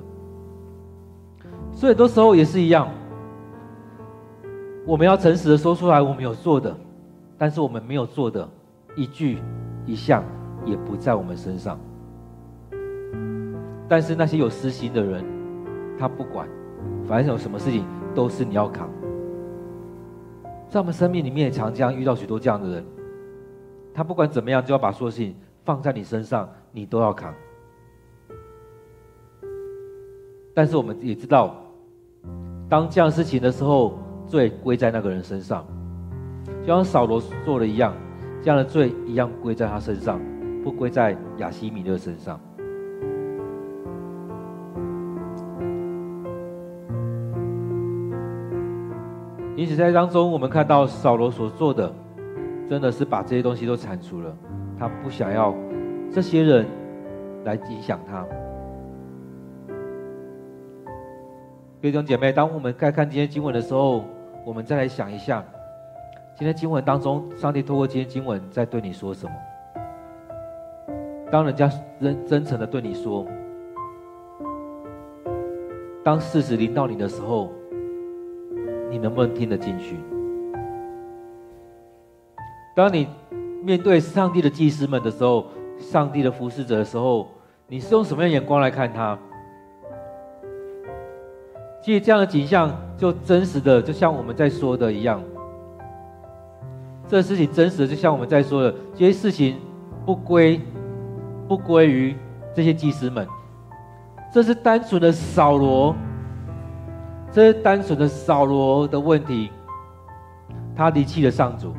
[1.71, 2.88] 所以很多时候也是一样，
[4.86, 6.77] 我们要诚实的说出来，我们有做的。
[7.39, 8.47] 但是我们没有做的
[8.95, 9.39] 一句
[9.88, 10.23] 一项
[10.63, 11.79] 也不在我们身上。
[13.89, 15.25] 但是那些有私心的人，
[15.97, 16.47] 他不管，
[17.08, 18.88] 反正有什么事情都是你要扛。
[20.69, 22.86] 在我们生命里面也常常遇到许多这样的人，
[23.91, 27.34] 他不管怎么样就要把所有事情放在你身上，你都要扛。
[30.54, 31.56] 但是我们也知道，
[32.69, 33.97] 当这样事情的时候，
[34.28, 35.65] 罪归在那个人身上。
[36.62, 37.95] 就像扫罗做的一样，
[38.43, 40.21] 这样的罪一样归在他身上，
[40.63, 42.39] 不归在亚希米勒身上。
[49.60, 51.93] 因此，在当中，我们看到扫罗所做的，
[52.69, 54.34] 真的是把这些东西都铲除了。
[54.80, 55.54] 他不想要
[56.10, 56.65] 这些人
[57.43, 58.26] 来影响他。
[61.82, 64.06] 弟兄姐妹，当我们在看今天经文的时候，
[64.45, 65.43] 我们再来想一下。
[66.38, 69.34] 今天经文当中，上帝透过今天经文在对你说什么？
[71.30, 71.69] 当人家
[72.00, 73.26] 真真诚的对你说，
[76.02, 77.52] 当事实临到你的时候，
[78.89, 79.95] 你能不能听得进去？
[82.75, 83.08] 当你
[83.62, 85.47] 面对上帝的祭司们的时候，
[85.78, 87.28] 上帝的服侍者的时候，
[87.67, 89.17] 你是用什么样的眼光来看他？
[91.82, 95.21] 其实这样的景象，就真实的，就像我们在说的一样。
[97.08, 99.58] 这事情真实的，就像我们在说的，这些事情
[100.06, 100.62] 不归
[101.47, 102.15] 不归于
[102.54, 103.28] 这些祭司们，
[104.32, 105.95] 这是单纯的扫罗，
[107.31, 109.51] 这是单纯的扫罗的问题，
[110.75, 111.73] 他离弃了上主，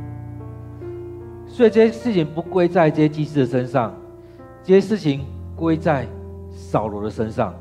[1.47, 3.95] 所以这些事情不归在这些祭司的身上，
[4.63, 5.25] 这些事情
[5.57, 6.07] 归在
[6.51, 7.55] 扫罗的身上，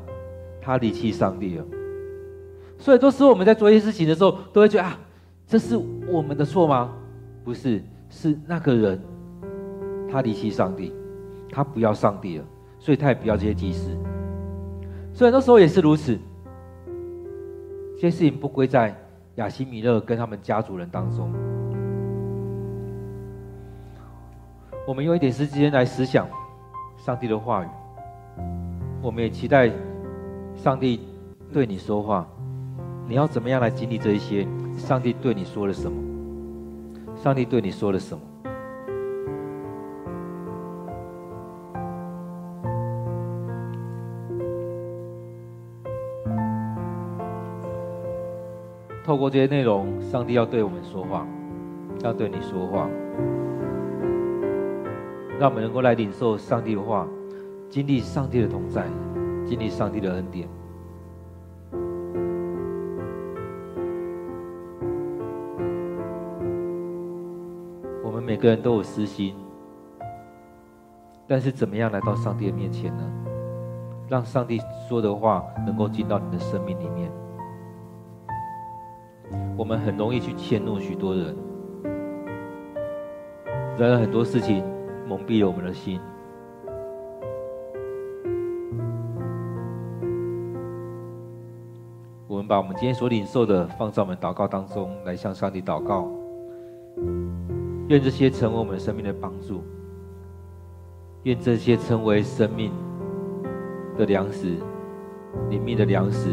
[0.60, 1.64] 他离弃上帝了。
[2.78, 4.98] 所以，都是我们在做一些事情的时候，都会觉得啊，
[5.46, 5.76] 这是
[6.08, 6.90] 我们的错吗？
[7.44, 9.02] 不是，是那个人，
[10.10, 10.94] 他离弃上帝，
[11.50, 12.44] 他不要上帝了，
[12.78, 13.90] 所以他也不要这些祭司。
[15.12, 16.18] 所以那时候也是如此，
[18.00, 18.96] 些事情不归在
[19.34, 21.30] 亚希米勒跟他们家族人当中。
[24.88, 26.26] 我们用一点时间来思想
[26.96, 27.68] 上帝的话语，
[29.02, 29.70] 我们也期待
[30.56, 31.06] 上帝
[31.52, 32.26] 对你说话，
[33.06, 34.48] 你要怎么样来经历这一些？
[34.78, 35.98] 上帝对你说了什么？
[37.22, 38.24] 上帝对你说了什么？
[49.10, 51.26] 透过这些内容，上帝要对我们说话，
[52.04, 52.88] 要对你说话，
[55.36, 57.08] 让我们能够来领受上帝的话，
[57.68, 58.86] 经历上帝的同在，
[59.44, 60.48] 经历上帝的恩典。
[68.04, 69.34] 我们每个人都有私心，
[71.26, 73.02] 但是怎么样来到上帝的面前呢？
[74.08, 77.10] 让上帝说的话能够进到你的生命里面。
[79.60, 81.36] 我们很容易去迁怒许多人，
[83.78, 84.64] 然而很多事情
[85.06, 86.00] 蒙蔽了我们的心。
[92.26, 96.10] 我们把我们今天所领受的放在我们祷告当中，来向上帝祷告。
[97.88, 99.62] 愿这些成为我们生命的帮助，
[101.24, 102.72] 愿这些成为生命
[103.98, 104.56] 的粮食，
[105.50, 106.30] 灵命的粮食，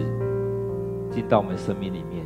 [1.11, 2.25] 进到我们生命里面。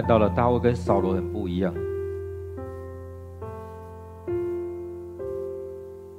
[0.00, 1.74] 看到了大卫跟扫罗很不一样。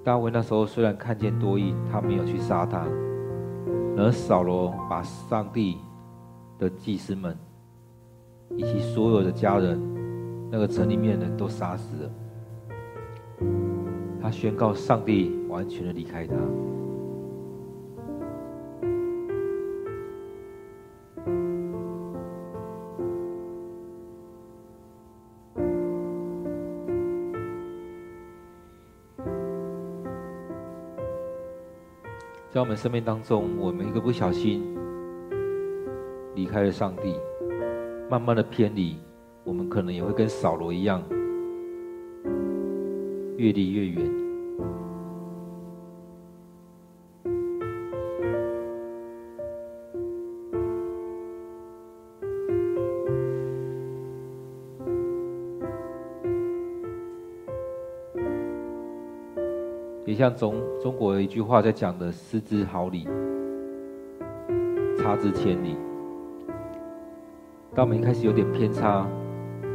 [0.03, 2.85] 大卫那时候虽然看见多益，他没有去杀他，
[3.97, 5.79] 而扫罗把上帝
[6.59, 7.35] 的祭司们
[8.55, 9.81] 以及所有的家人，
[10.51, 12.11] 那个城里面的人都杀死了。
[14.21, 16.35] 他宣告上帝完全的离开他。
[32.51, 34.61] 在我们生命当中，我们一个不小心
[36.35, 37.15] 离开了上帝，
[38.09, 38.97] 慢慢的偏离，
[39.45, 41.01] 我们可能也会跟扫罗一样，
[43.37, 44.20] 越离越远。
[60.21, 63.07] 像中中国有一句话在讲的“失之毫厘，
[64.95, 65.75] 差之千里”。
[67.73, 69.07] 当我们一开始有点偏差，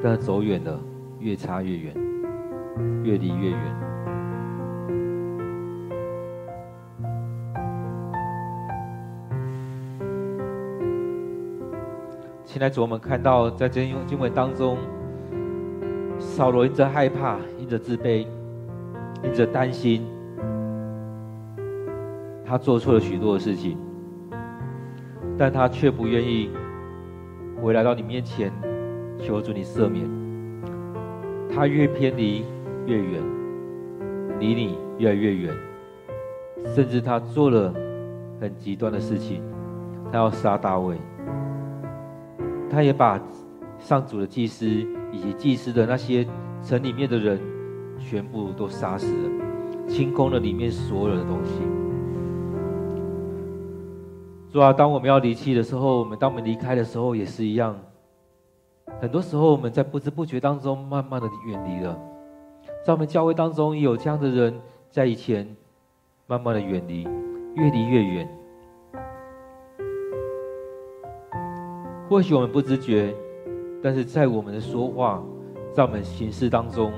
[0.01, 0.79] 但是走远了，
[1.19, 1.93] 越差越远，
[3.03, 3.61] 越离越远。
[12.45, 14.79] 现在主，我们看到在这经经文当中，
[16.21, 18.25] 扫罗因着害怕，因着自卑，
[19.25, 20.07] 因着担心。
[22.49, 23.77] 他做错了许多的事情，
[25.37, 26.51] 但他却不愿意
[27.61, 28.53] 回来到你面前，
[29.19, 30.09] 求主你赦免。
[31.51, 32.45] 他越偏离
[32.87, 33.23] 越远，
[34.39, 35.55] 离你越来越远，
[36.75, 37.75] 甚至他做了
[38.41, 39.43] 很极端的事情，
[40.13, 40.97] 他要杀大卫。
[42.71, 43.21] 他也把
[43.79, 44.67] 上主的祭司
[45.11, 46.27] 以及祭司的那些
[46.63, 47.41] 城里面的人
[47.99, 51.63] 全部都杀死了，清空了里面所有的东西。
[54.57, 57.79] 主啊，当我们要离弃的时候，我们当我们离开的时候也是一样。
[58.99, 61.95] 很多时候我们在不知不觉当中，慢慢的远离了。
[62.83, 65.47] 在我们教会当中，也有这样的人，在以前
[66.27, 67.07] 慢慢的远离，
[67.55, 68.29] 越离越远。
[72.09, 73.15] 或许我们不知觉，
[73.83, 75.23] 但是在我们的说话，
[75.75, 76.91] 在我们行事当中，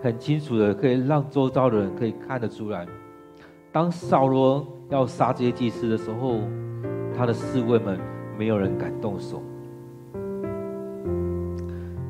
[0.00, 2.86] 很清楚的可以让周遭的人可以看得出来。
[3.70, 6.40] 当扫罗要杀这些祭司的时候，
[7.16, 7.98] 他的侍卫们
[8.38, 9.42] 没有人敢动手。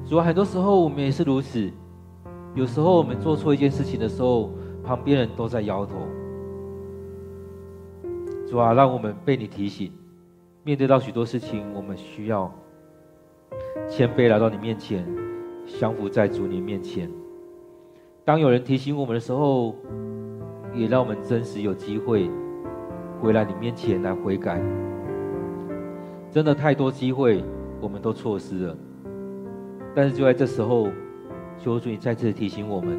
[0.05, 1.70] 主啊，很多时候我们也是如此。
[2.57, 4.51] 有时候我们做错一件事情的时候，
[4.83, 5.95] 旁边人都在摇头。
[8.49, 9.93] 主啊，让我们被你提醒，
[10.64, 12.53] 面对到许多事情，我们需要
[13.89, 15.07] 谦卑来到你面前，
[15.78, 17.09] 降服在主你面前。
[18.24, 19.76] 当有人提醒我们的时候，
[20.74, 22.28] 也让我们真实有机会
[23.23, 24.61] 回来你面前来悔改。
[26.29, 27.45] 真的太多机会
[27.81, 28.77] 我们都错失了，
[29.95, 30.89] 但是就在这时候，
[31.57, 32.99] 求主你再次提醒我们，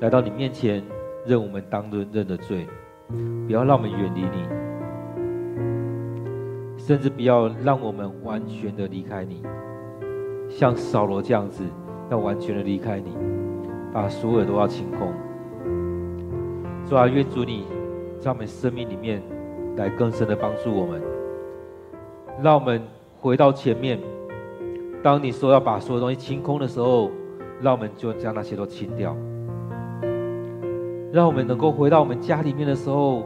[0.00, 0.80] 来到你面前
[1.26, 2.68] 认我们当认认的罪，
[3.48, 4.46] 不要让我们远离你，
[6.76, 9.42] 甚至不要让我们完全的离开你，
[10.48, 11.64] 像扫罗这样子，
[12.08, 13.16] 要完全的离开你，
[13.92, 15.12] 把所有都要清空。
[16.84, 17.64] 主啊，愿主你
[18.20, 19.22] 在我们生命里面
[19.76, 21.00] 来更深的帮助我们。
[22.42, 22.82] 让我们
[23.20, 23.98] 回到前面，
[25.02, 27.10] 当你说要把所有东西清空的时候，
[27.60, 29.16] 让我们就将那些都清掉。
[31.12, 33.24] 让我们能够回到我们家里面的时候，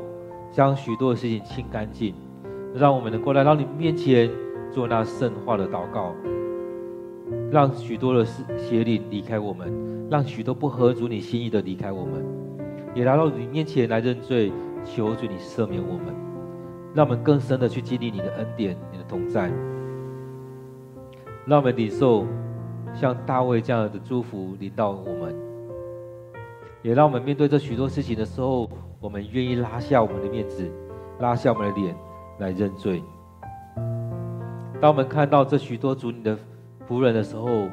[0.50, 2.14] 将许多的事情清干净。
[2.74, 4.30] 让我们能够来到你面前
[4.70, 6.14] 做那圣化的祷告，
[7.50, 9.70] 让许多的邪灵离开我们，
[10.10, 12.24] 让许多不合主你心意的离开我们，
[12.94, 14.50] 也来到你面前来认罪，
[14.84, 16.14] 求主你赦免我们，
[16.94, 19.50] 让我们更深的去经历你的恩典、你的同在，
[21.46, 22.26] 让我们领受
[22.94, 25.34] 像大卫这样的祝福临到我们，
[26.82, 28.68] 也让我们面对这许多事情的时候，
[29.00, 30.70] 我们愿意拉下我们的面子，
[31.20, 31.94] 拉下我们的脸。
[32.38, 33.00] 来认罪。
[34.80, 36.36] 当我们看到这许多主你的
[36.88, 37.68] 仆人的时候，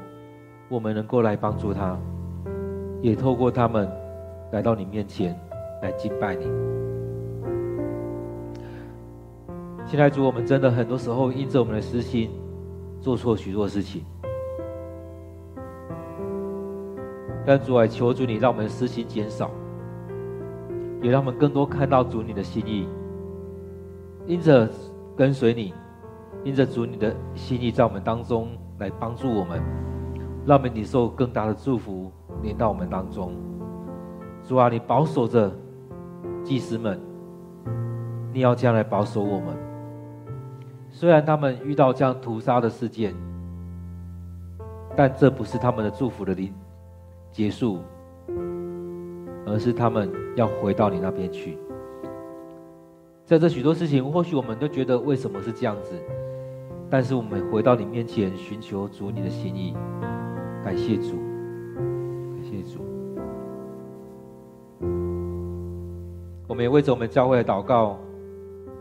[0.68, 1.98] 我们能够来帮助他，
[3.02, 3.90] 也透过他们
[4.52, 5.36] 来到你面前
[5.82, 6.46] 来敬拜你。
[9.90, 12.30] 现在主，我们真的很多时候因着我们的私心，
[13.02, 14.04] 做错许多事情。
[17.44, 19.50] 但主啊，求主你让我们的私心减少，
[21.02, 22.88] 也让我们更多看到主你的心意。
[24.28, 24.70] 因着
[25.18, 25.74] 跟随你，
[26.44, 29.60] 因着主你的心意在我们当中来帮助我们，
[30.46, 32.12] 让我们领受更大的祝福
[32.44, 33.34] 临到我们当中。
[34.44, 35.52] 主啊，你保守着
[36.44, 37.02] 祭司们，
[38.32, 39.69] 你要将来保守我们。
[40.92, 43.16] 虽然他们遇到这样屠杀的事件，
[44.96, 46.54] 但这不是他们的祝福的临
[47.32, 47.80] 结束，
[49.46, 51.58] 而是他们要回到你那边去。
[53.26, 55.94] 在这许多事情，或许我们都觉得为什么是这样子，
[56.90, 59.76] 但是我们回到你面前，寻求主你的心意，
[60.64, 61.16] 感谢主，
[61.76, 62.84] 感谢主。
[66.48, 68.00] 我们也为着我们教会的祷告，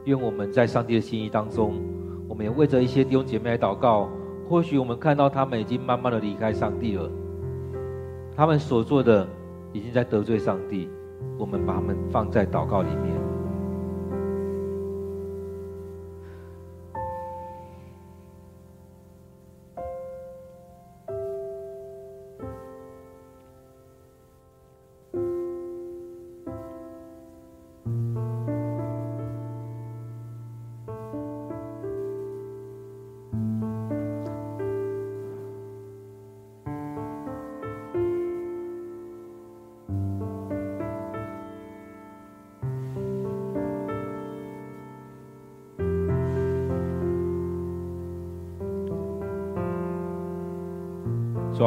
[0.04, 1.74] 愿我们在上帝的心意当中，
[2.38, 4.08] 们也为着一些弟兄姐妹来祷告。
[4.48, 7.10] 或许我们看到他们已经慢慢的离开上帝了，
[8.34, 9.28] 他们所做的
[9.72, 10.88] 已经在得罪上帝，
[11.36, 13.17] 我们把他们放在祷告里面。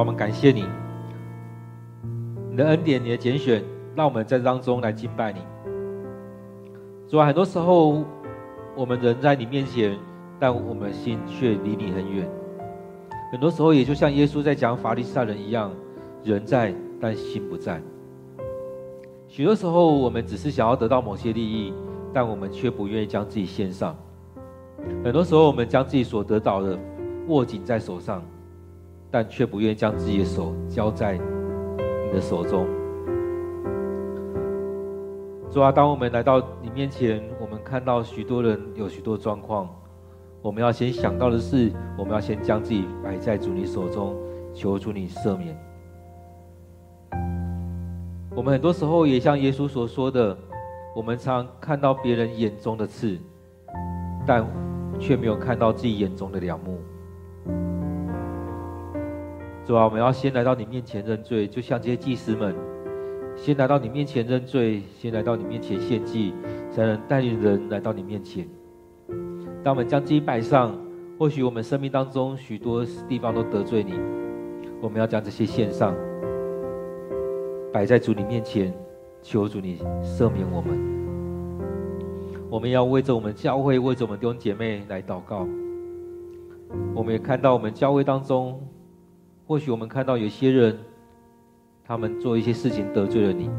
[0.01, 0.65] 我们感谢你，
[2.49, 3.63] 你的恩典，你的拣选，
[3.95, 5.39] 让我们在当中来敬拜你。
[7.07, 8.03] 主啊，很多时候
[8.75, 9.95] 我们人在你面前，
[10.39, 12.27] 但我们心却离你很远。
[13.31, 15.71] 很多时候，也就像耶稣在讲法利赛人一样，
[16.23, 17.79] 人在，但心不在。
[19.27, 21.71] 许多时候，我们只是想要得到某些利益，
[22.11, 23.95] 但我们却不愿意将自己献上。
[25.03, 26.75] 很多时候，我们将自己所得到的
[27.27, 28.23] 握紧在手上。
[29.11, 32.65] 但却不愿意将自己的手交在你的手中。
[35.51, 39.69] 主啊，当我们来到你面前，我们看到许多人有许多状况，
[40.41, 44.15] 我们要先想到的是，我们要先将自己摆在主你手中，
[44.53, 45.53] 求主你赦免。
[48.33, 50.37] 我们很多时候也像耶稣所说的，
[50.95, 53.19] 我们常看到别人眼中的刺，
[54.25, 54.47] 但
[55.01, 56.79] 却没有看到自己眼中的梁木。
[59.63, 62.55] 主啊，我们要先来到你面前认罪，就像这些祭司们，
[63.35, 66.33] 先来到你面前认罪，先来到你面前献祭，
[66.71, 68.47] 才能带领人来到你面前。
[69.63, 70.75] 当我们将自己摆上，
[71.19, 73.93] 或许我们生命当中许多地方都得罪你，
[74.81, 75.95] 我们要将这些献上，
[77.71, 78.73] 摆在主你面前，
[79.21, 80.75] 求主你赦免我们。
[82.49, 85.47] 我们要为着我们教会，为着我们弟兄姐妹来祷告。
[86.95, 88.59] 我们也看到我们教会当中。
[89.51, 90.79] 或许我们看到有些人，
[91.83, 93.49] 他们做一些事情得罪了你；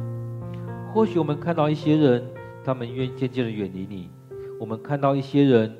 [0.90, 2.24] 或许我们看到一些人，
[2.64, 4.09] 他们愿渐渐的远离你。
[4.59, 5.70] 我们看到一些人，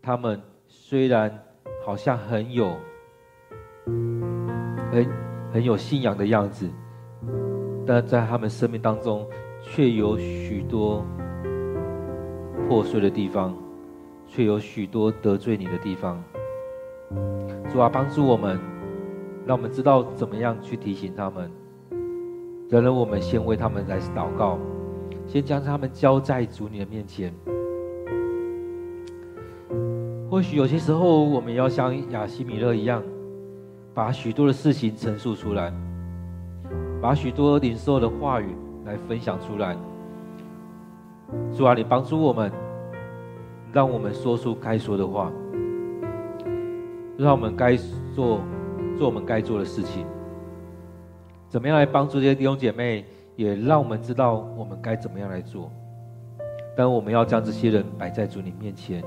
[0.00, 1.36] 他们虽然
[1.84, 2.76] 好像很有、
[4.92, 5.04] 很
[5.52, 6.70] 很有信仰的样子，
[7.84, 9.28] 但在他们生命当中，
[9.60, 11.04] 却有许多
[12.68, 13.52] 破碎的地方，
[14.28, 16.22] 却有许多得罪你的地方。
[17.68, 18.75] 主啊，帮助我们。
[19.46, 21.50] 让我们知道怎么样去提醒他们。
[22.68, 24.58] 然而，我们先为他们来祷告，
[25.26, 27.32] 先将他们交在主你的面前。
[30.28, 33.00] 或许有些时候，我们要像亚西米勒一样，
[33.94, 35.72] 把许多的事情陈述出来，
[37.00, 38.48] 把许多领受的话语
[38.84, 39.76] 来分享出来。
[41.56, 42.50] 主啊，你帮助我们，
[43.72, 45.30] 让我们说出该说的话，
[47.16, 47.76] 让我们该
[48.12, 48.40] 做
[48.96, 50.06] 做我们该做的事情。
[51.48, 53.04] 怎么样来帮助这些弟兄姐妹，
[53.36, 55.70] 也让我们知道我们该怎么样来做。
[56.76, 59.02] 但我们要将这些人摆在主你面前。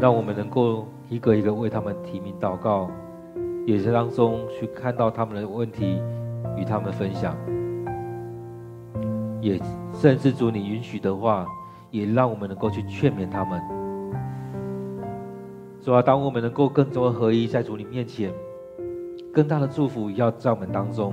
[0.00, 2.90] 让我们能够一个一个为他们提名祷告，
[3.66, 6.00] 也是当中去看到他们的问题，
[6.56, 7.36] 与他们分享。
[9.40, 9.60] 也
[9.92, 11.46] 甚至主你允许的话，
[11.90, 13.79] 也让我们能够去劝勉他们。
[15.82, 18.30] 主啊，当我们能够更多合一在主你面前，
[19.32, 21.12] 更大的祝福要在我们当中。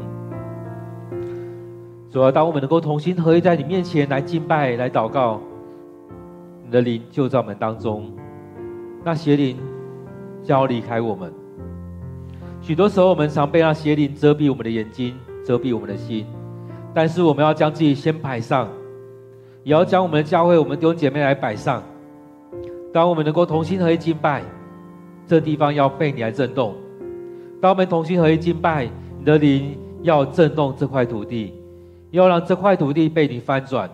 [2.12, 5.40] 主啊，当我们能够同心合一在你面前来敬拜、来祷告，
[6.66, 8.12] 你的灵就在我们当中。
[9.06, 9.58] 那邪灵
[10.44, 11.32] 将要离开我们。
[12.62, 15.16] 许多时候，我们常被那邪灵遮蔽我们的眼睛，
[15.46, 16.26] 遮蔽我们的心。
[16.94, 18.68] 但是，我们要将自己先摆上，
[19.64, 21.82] 也要将我们的教会、我们弟兄姐妹来摆上。
[22.92, 24.42] 当我们能够同心合一敬拜，
[25.28, 26.74] 这地方要被你来震动。
[27.62, 31.54] 当我们同心合一敬拜，你的灵要震动这块土地，
[32.12, 33.90] 要让这块土地被你翻转。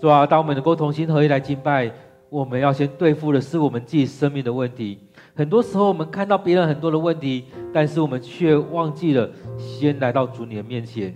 [0.00, 1.92] 主啊，当我们能够同心合一来敬拜。
[2.30, 4.98] 我们要先对付的是我们自己生命的问题。
[5.36, 11.14] 很多时候，我们看到别人很多的问题，但是我们却忘记了先来到主你的面前。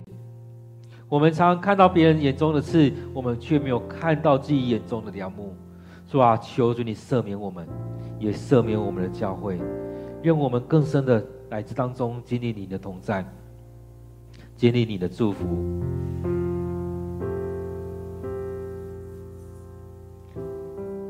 [1.09, 5.53] 我们常常看到别人眼中的刺，我们却没有看到自己眼中的梁木。
[6.11, 7.67] 主啊，求主你赦免我们，
[8.17, 9.59] 也赦免我们的教会，
[10.23, 13.23] 愿我们更深的来自当中经历你的同在，
[14.55, 15.45] 经历你的祝福。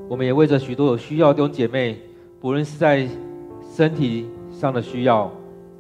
[0.10, 1.98] 我们也为着许多有需要的弟兄姐妹，
[2.42, 3.08] 不论是在
[3.72, 5.32] 身体上的需要、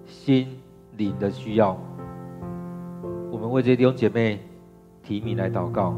[0.06, 0.48] 心
[0.96, 1.78] 灵的需要，
[3.30, 4.40] 我们为这些弟兄姐妹
[5.04, 5.94] 提名来祷告。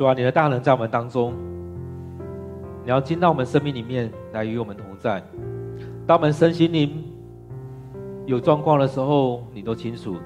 [0.00, 1.34] 主啊，你的大能在我们当中，
[2.82, 5.22] 你要进到我们生命里面来与我们同在。
[6.06, 7.04] 当我们身心灵
[8.24, 10.16] 有状况的时候，你都清楚，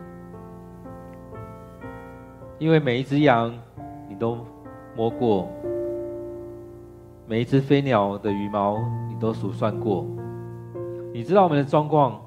[2.60, 3.52] 因为每一只羊
[4.08, 4.38] 你都
[4.94, 5.48] 摸过，
[7.26, 10.06] 每一只飞鸟的羽毛你都数算过，
[11.12, 12.20] 你知道我们的状况。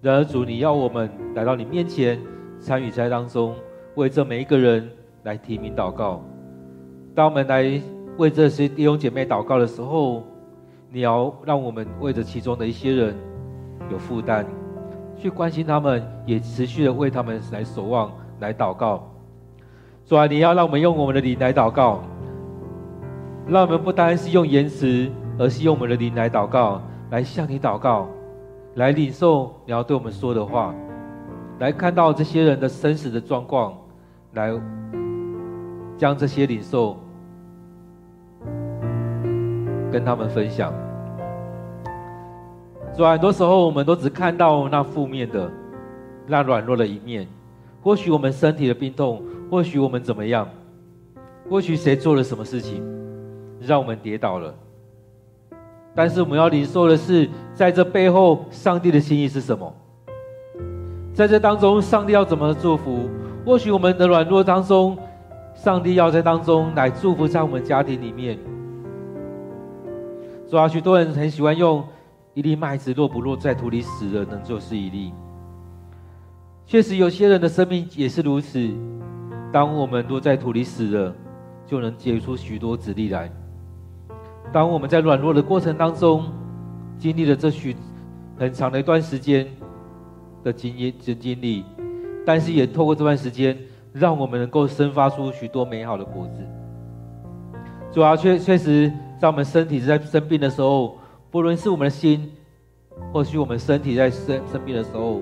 [0.00, 2.20] 然而主，你要我们来到你面前，
[2.58, 3.54] 参与在当中，
[3.94, 4.90] 为这每一个人
[5.22, 6.20] 来提名祷告。
[7.14, 7.80] 当我们来
[8.16, 10.22] 为这些弟兄姐妹祷告的时候，
[10.90, 13.14] 你要让我们为着其中的一些人
[13.90, 14.46] 有负担，
[15.14, 18.10] 去关心他们，也持续的为他们来守望、
[18.40, 19.06] 来祷告。
[20.06, 22.00] 主啊，你要让我们用我们的灵来祷告，
[23.46, 28.08] 让我们不单是用言辞，而是用我们的灵来祷告，来向你祷告，
[28.76, 30.74] 来领受你要对我们说的话，
[31.58, 33.74] 来看到这些人的生死的状况，
[34.32, 34.50] 来。
[36.02, 36.96] 将这些领受
[39.92, 40.72] 跟他们分享。
[42.92, 45.48] 所以很多时候，我们都只看到那负面的、
[46.26, 47.24] 那软弱的一面。
[47.80, 50.48] 或许我们身体的病痛，或许我们怎么样，
[51.48, 52.82] 或许谁做了什么事情，
[53.60, 54.52] 让我们跌倒了。
[55.94, 59.72] 但是我们要领受的是，在这背后，上帝的心意是什么？
[61.14, 63.08] 在这当中，上帝要怎么祝福？
[63.46, 64.98] 或许我们的软弱当中。
[65.54, 68.38] 上帝要在当中来祝福在我们家庭里面。
[70.48, 71.84] 主啊，许多人很喜欢用
[72.34, 75.12] 一粒麦子落不落在土里死了，能就是一粒。
[76.66, 78.68] 确实，有些人的生命也是如此。
[79.52, 81.14] 当我们落在土里死了，
[81.66, 83.30] 就能结出许多子粒来。
[84.52, 86.24] 当我们在软弱的过程当中，
[86.98, 87.76] 经历了这许
[88.36, 89.46] 很长的一段时间
[90.42, 91.64] 的经验、经经历，
[92.24, 93.56] 但是也透过这段时间，
[93.92, 96.46] 让我们能够生发出许多美好的果子。
[97.92, 98.90] 主要确确实，
[99.20, 100.96] 在我们身体在生病的时候，
[101.30, 102.32] 不论是我们的心，
[103.12, 105.20] 或许我们身体在生生病的时候，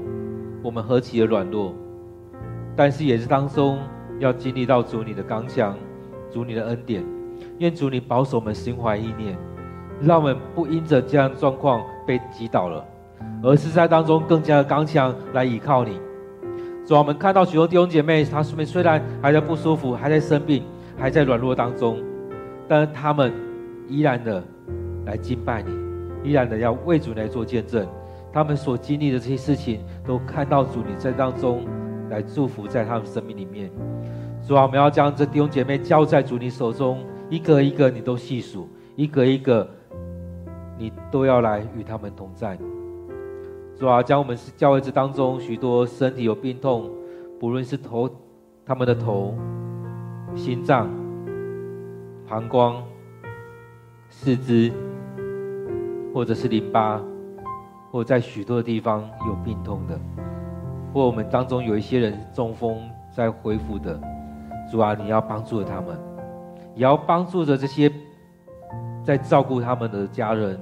[0.62, 1.74] 我们何其的软弱，
[2.76, 3.78] 但是也是当中
[4.20, 5.76] 要经历到主你的刚强，
[6.30, 7.04] 主你的恩典，
[7.58, 9.36] 愿主你保守我们心怀意念，
[10.00, 12.84] 让我们不因着这样的状况被击倒了，
[13.42, 16.00] 而是在当中更加的刚强来倚靠你。
[16.91, 20.64] 主啊，我们看到许多弟兄姐妹，他们虽然还在不舒服，还在生病，
[20.99, 22.03] 还在软弱当中，
[22.66, 23.32] 但他们
[23.88, 24.43] 依然的
[25.07, 25.70] 来敬拜你，
[26.28, 27.86] 依然的要为主来做见证。
[28.32, 31.64] 他们所经历的这些事情，都看到主你在当中
[32.11, 33.70] 来祝福在他们生命里面。
[34.45, 39.70] 主啊，我们要将这弟兄姐妹交在主你手中，一个一个你都细数，一个一个
[40.76, 42.59] 你都要来与他们同在。
[43.81, 46.91] 主啊，将我们是教会这当中许多身体有病痛，
[47.41, 48.07] 不论是头、
[48.66, 49.35] 他们的头、
[50.37, 50.87] 心脏、
[52.28, 52.83] 膀胱、
[54.11, 54.70] 四肢，
[56.12, 57.01] 或者是淋巴。
[57.93, 59.99] 或在许多的地方有病痛的，
[60.95, 62.78] 或我们当中有一些人中风
[63.11, 64.01] 在恢复的，
[64.70, 65.99] 主啊，你要帮助他们，
[66.76, 67.91] 也要帮助着这些
[69.05, 70.57] 在照顾他们的家人，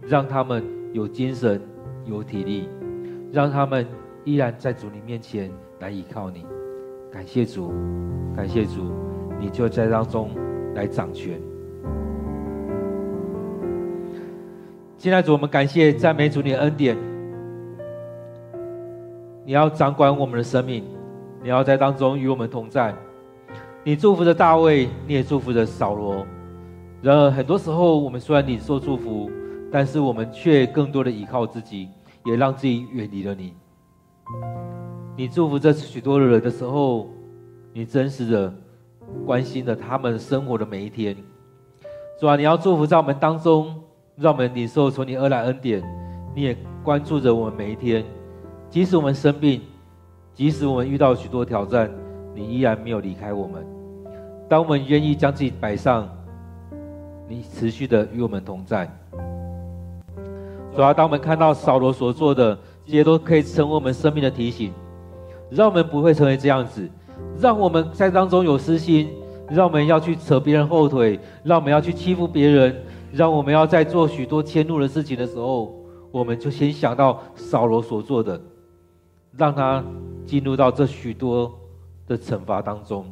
[0.00, 1.60] 让他们有精神、
[2.04, 2.68] 有体力，
[3.32, 3.86] 让他们
[4.24, 5.50] 依然在主你面前
[5.80, 6.46] 来依靠你。
[7.10, 7.72] 感谢主，
[8.36, 8.92] 感谢主，
[9.38, 10.30] 你就在当中
[10.74, 11.40] 来掌权。
[14.98, 16.96] 现在主，我们感谢赞美主你的恩典。
[19.44, 20.82] 你要掌管我们的生命，
[21.42, 22.94] 你要在当中与我们同在。
[23.82, 26.26] 你祝福着大卫，你也祝福着扫罗。
[27.02, 29.30] 然而，很多时候我们虽然领受祝福，
[29.74, 31.88] 但是我们却更多的依靠自己，
[32.24, 33.52] 也让自己远离了你。
[35.16, 37.10] 你祝福这许多的人的时候，
[37.72, 38.54] 你真实的
[39.26, 41.16] 关心着他们生活的每一天。
[42.20, 43.80] 主啊，你要祝福在我们当中。
[44.16, 45.82] 让我们领受从你而来恩典，
[46.36, 48.04] 你也关注着我们每一天，
[48.70, 49.60] 即使我们生病，
[50.32, 51.90] 即使我们遇到许多挑战，
[52.32, 53.66] 你依然没有离开我们。
[54.48, 56.08] 当我们愿意将自己摆上，
[57.28, 58.88] 你持续的与我们同在。
[60.74, 64.72] 主要当我们看到扫罗所做的，这些都可以成为我们生命的提醒，
[65.50, 66.88] 让我们不会成为这样子，
[67.38, 69.10] 让我们在当中有私心，
[69.48, 72.74] 让我们要去扯别人后腿，让我们要去欺负别人。
[73.12, 75.72] 让我们要在做许多迁怒的事情的时候，
[76.10, 78.40] 我们就先想到扫罗所做的，
[79.36, 79.84] 让他
[80.26, 81.56] 进入到这许多
[82.08, 83.06] 的惩罚当中。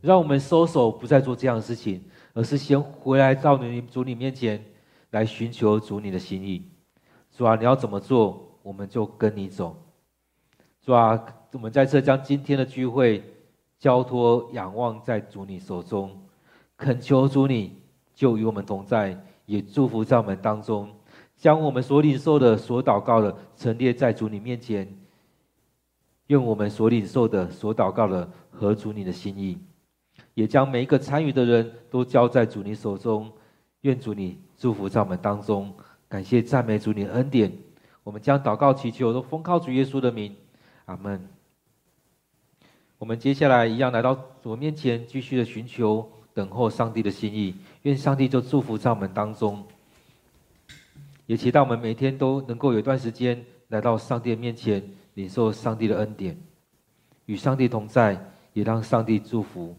[0.00, 2.00] 让我们收手，不再做这样的事情，
[2.32, 4.64] 而是先回来到你主你面前
[5.10, 6.64] 来寻求主你的心意。
[7.30, 9.76] 主啊，你要怎么做，我们就跟你走。
[10.84, 13.22] 主啊，我们在这将今天的聚会
[13.78, 16.20] 交托仰望在主你手中，
[16.76, 17.78] 恳求主你。
[18.12, 20.90] 就与我们同在，也祝福在我们当中，
[21.38, 24.86] 将我们所领受的、所祷告的陈列在主你面前。
[26.26, 29.56] 用我们所领受的、所祷告的合主你的心意，
[30.34, 33.32] 也将每一个参与的人都交在主你手中。
[33.82, 35.74] 愿主你祝福在我们当中，
[36.08, 37.52] 感谢赞美主你的恩典。
[38.02, 40.34] 我们将祷告祈求都奉靠主耶稣的名，
[40.86, 41.28] 阿门。
[42.98, 46.10] 我们接下来一样来到主面前，继续的寻求。
[46.32, 49.66] 等候上帝的心意，愿上帝就祝福在我们当中，
[51.26, 54.80] 也期待我们每天都能够有一段时间来到上帝的面前，
[55.14, 56.38] 领受上帝的恩典，
[57.26, 59.76] 与上帝同在，也让上帝祝福。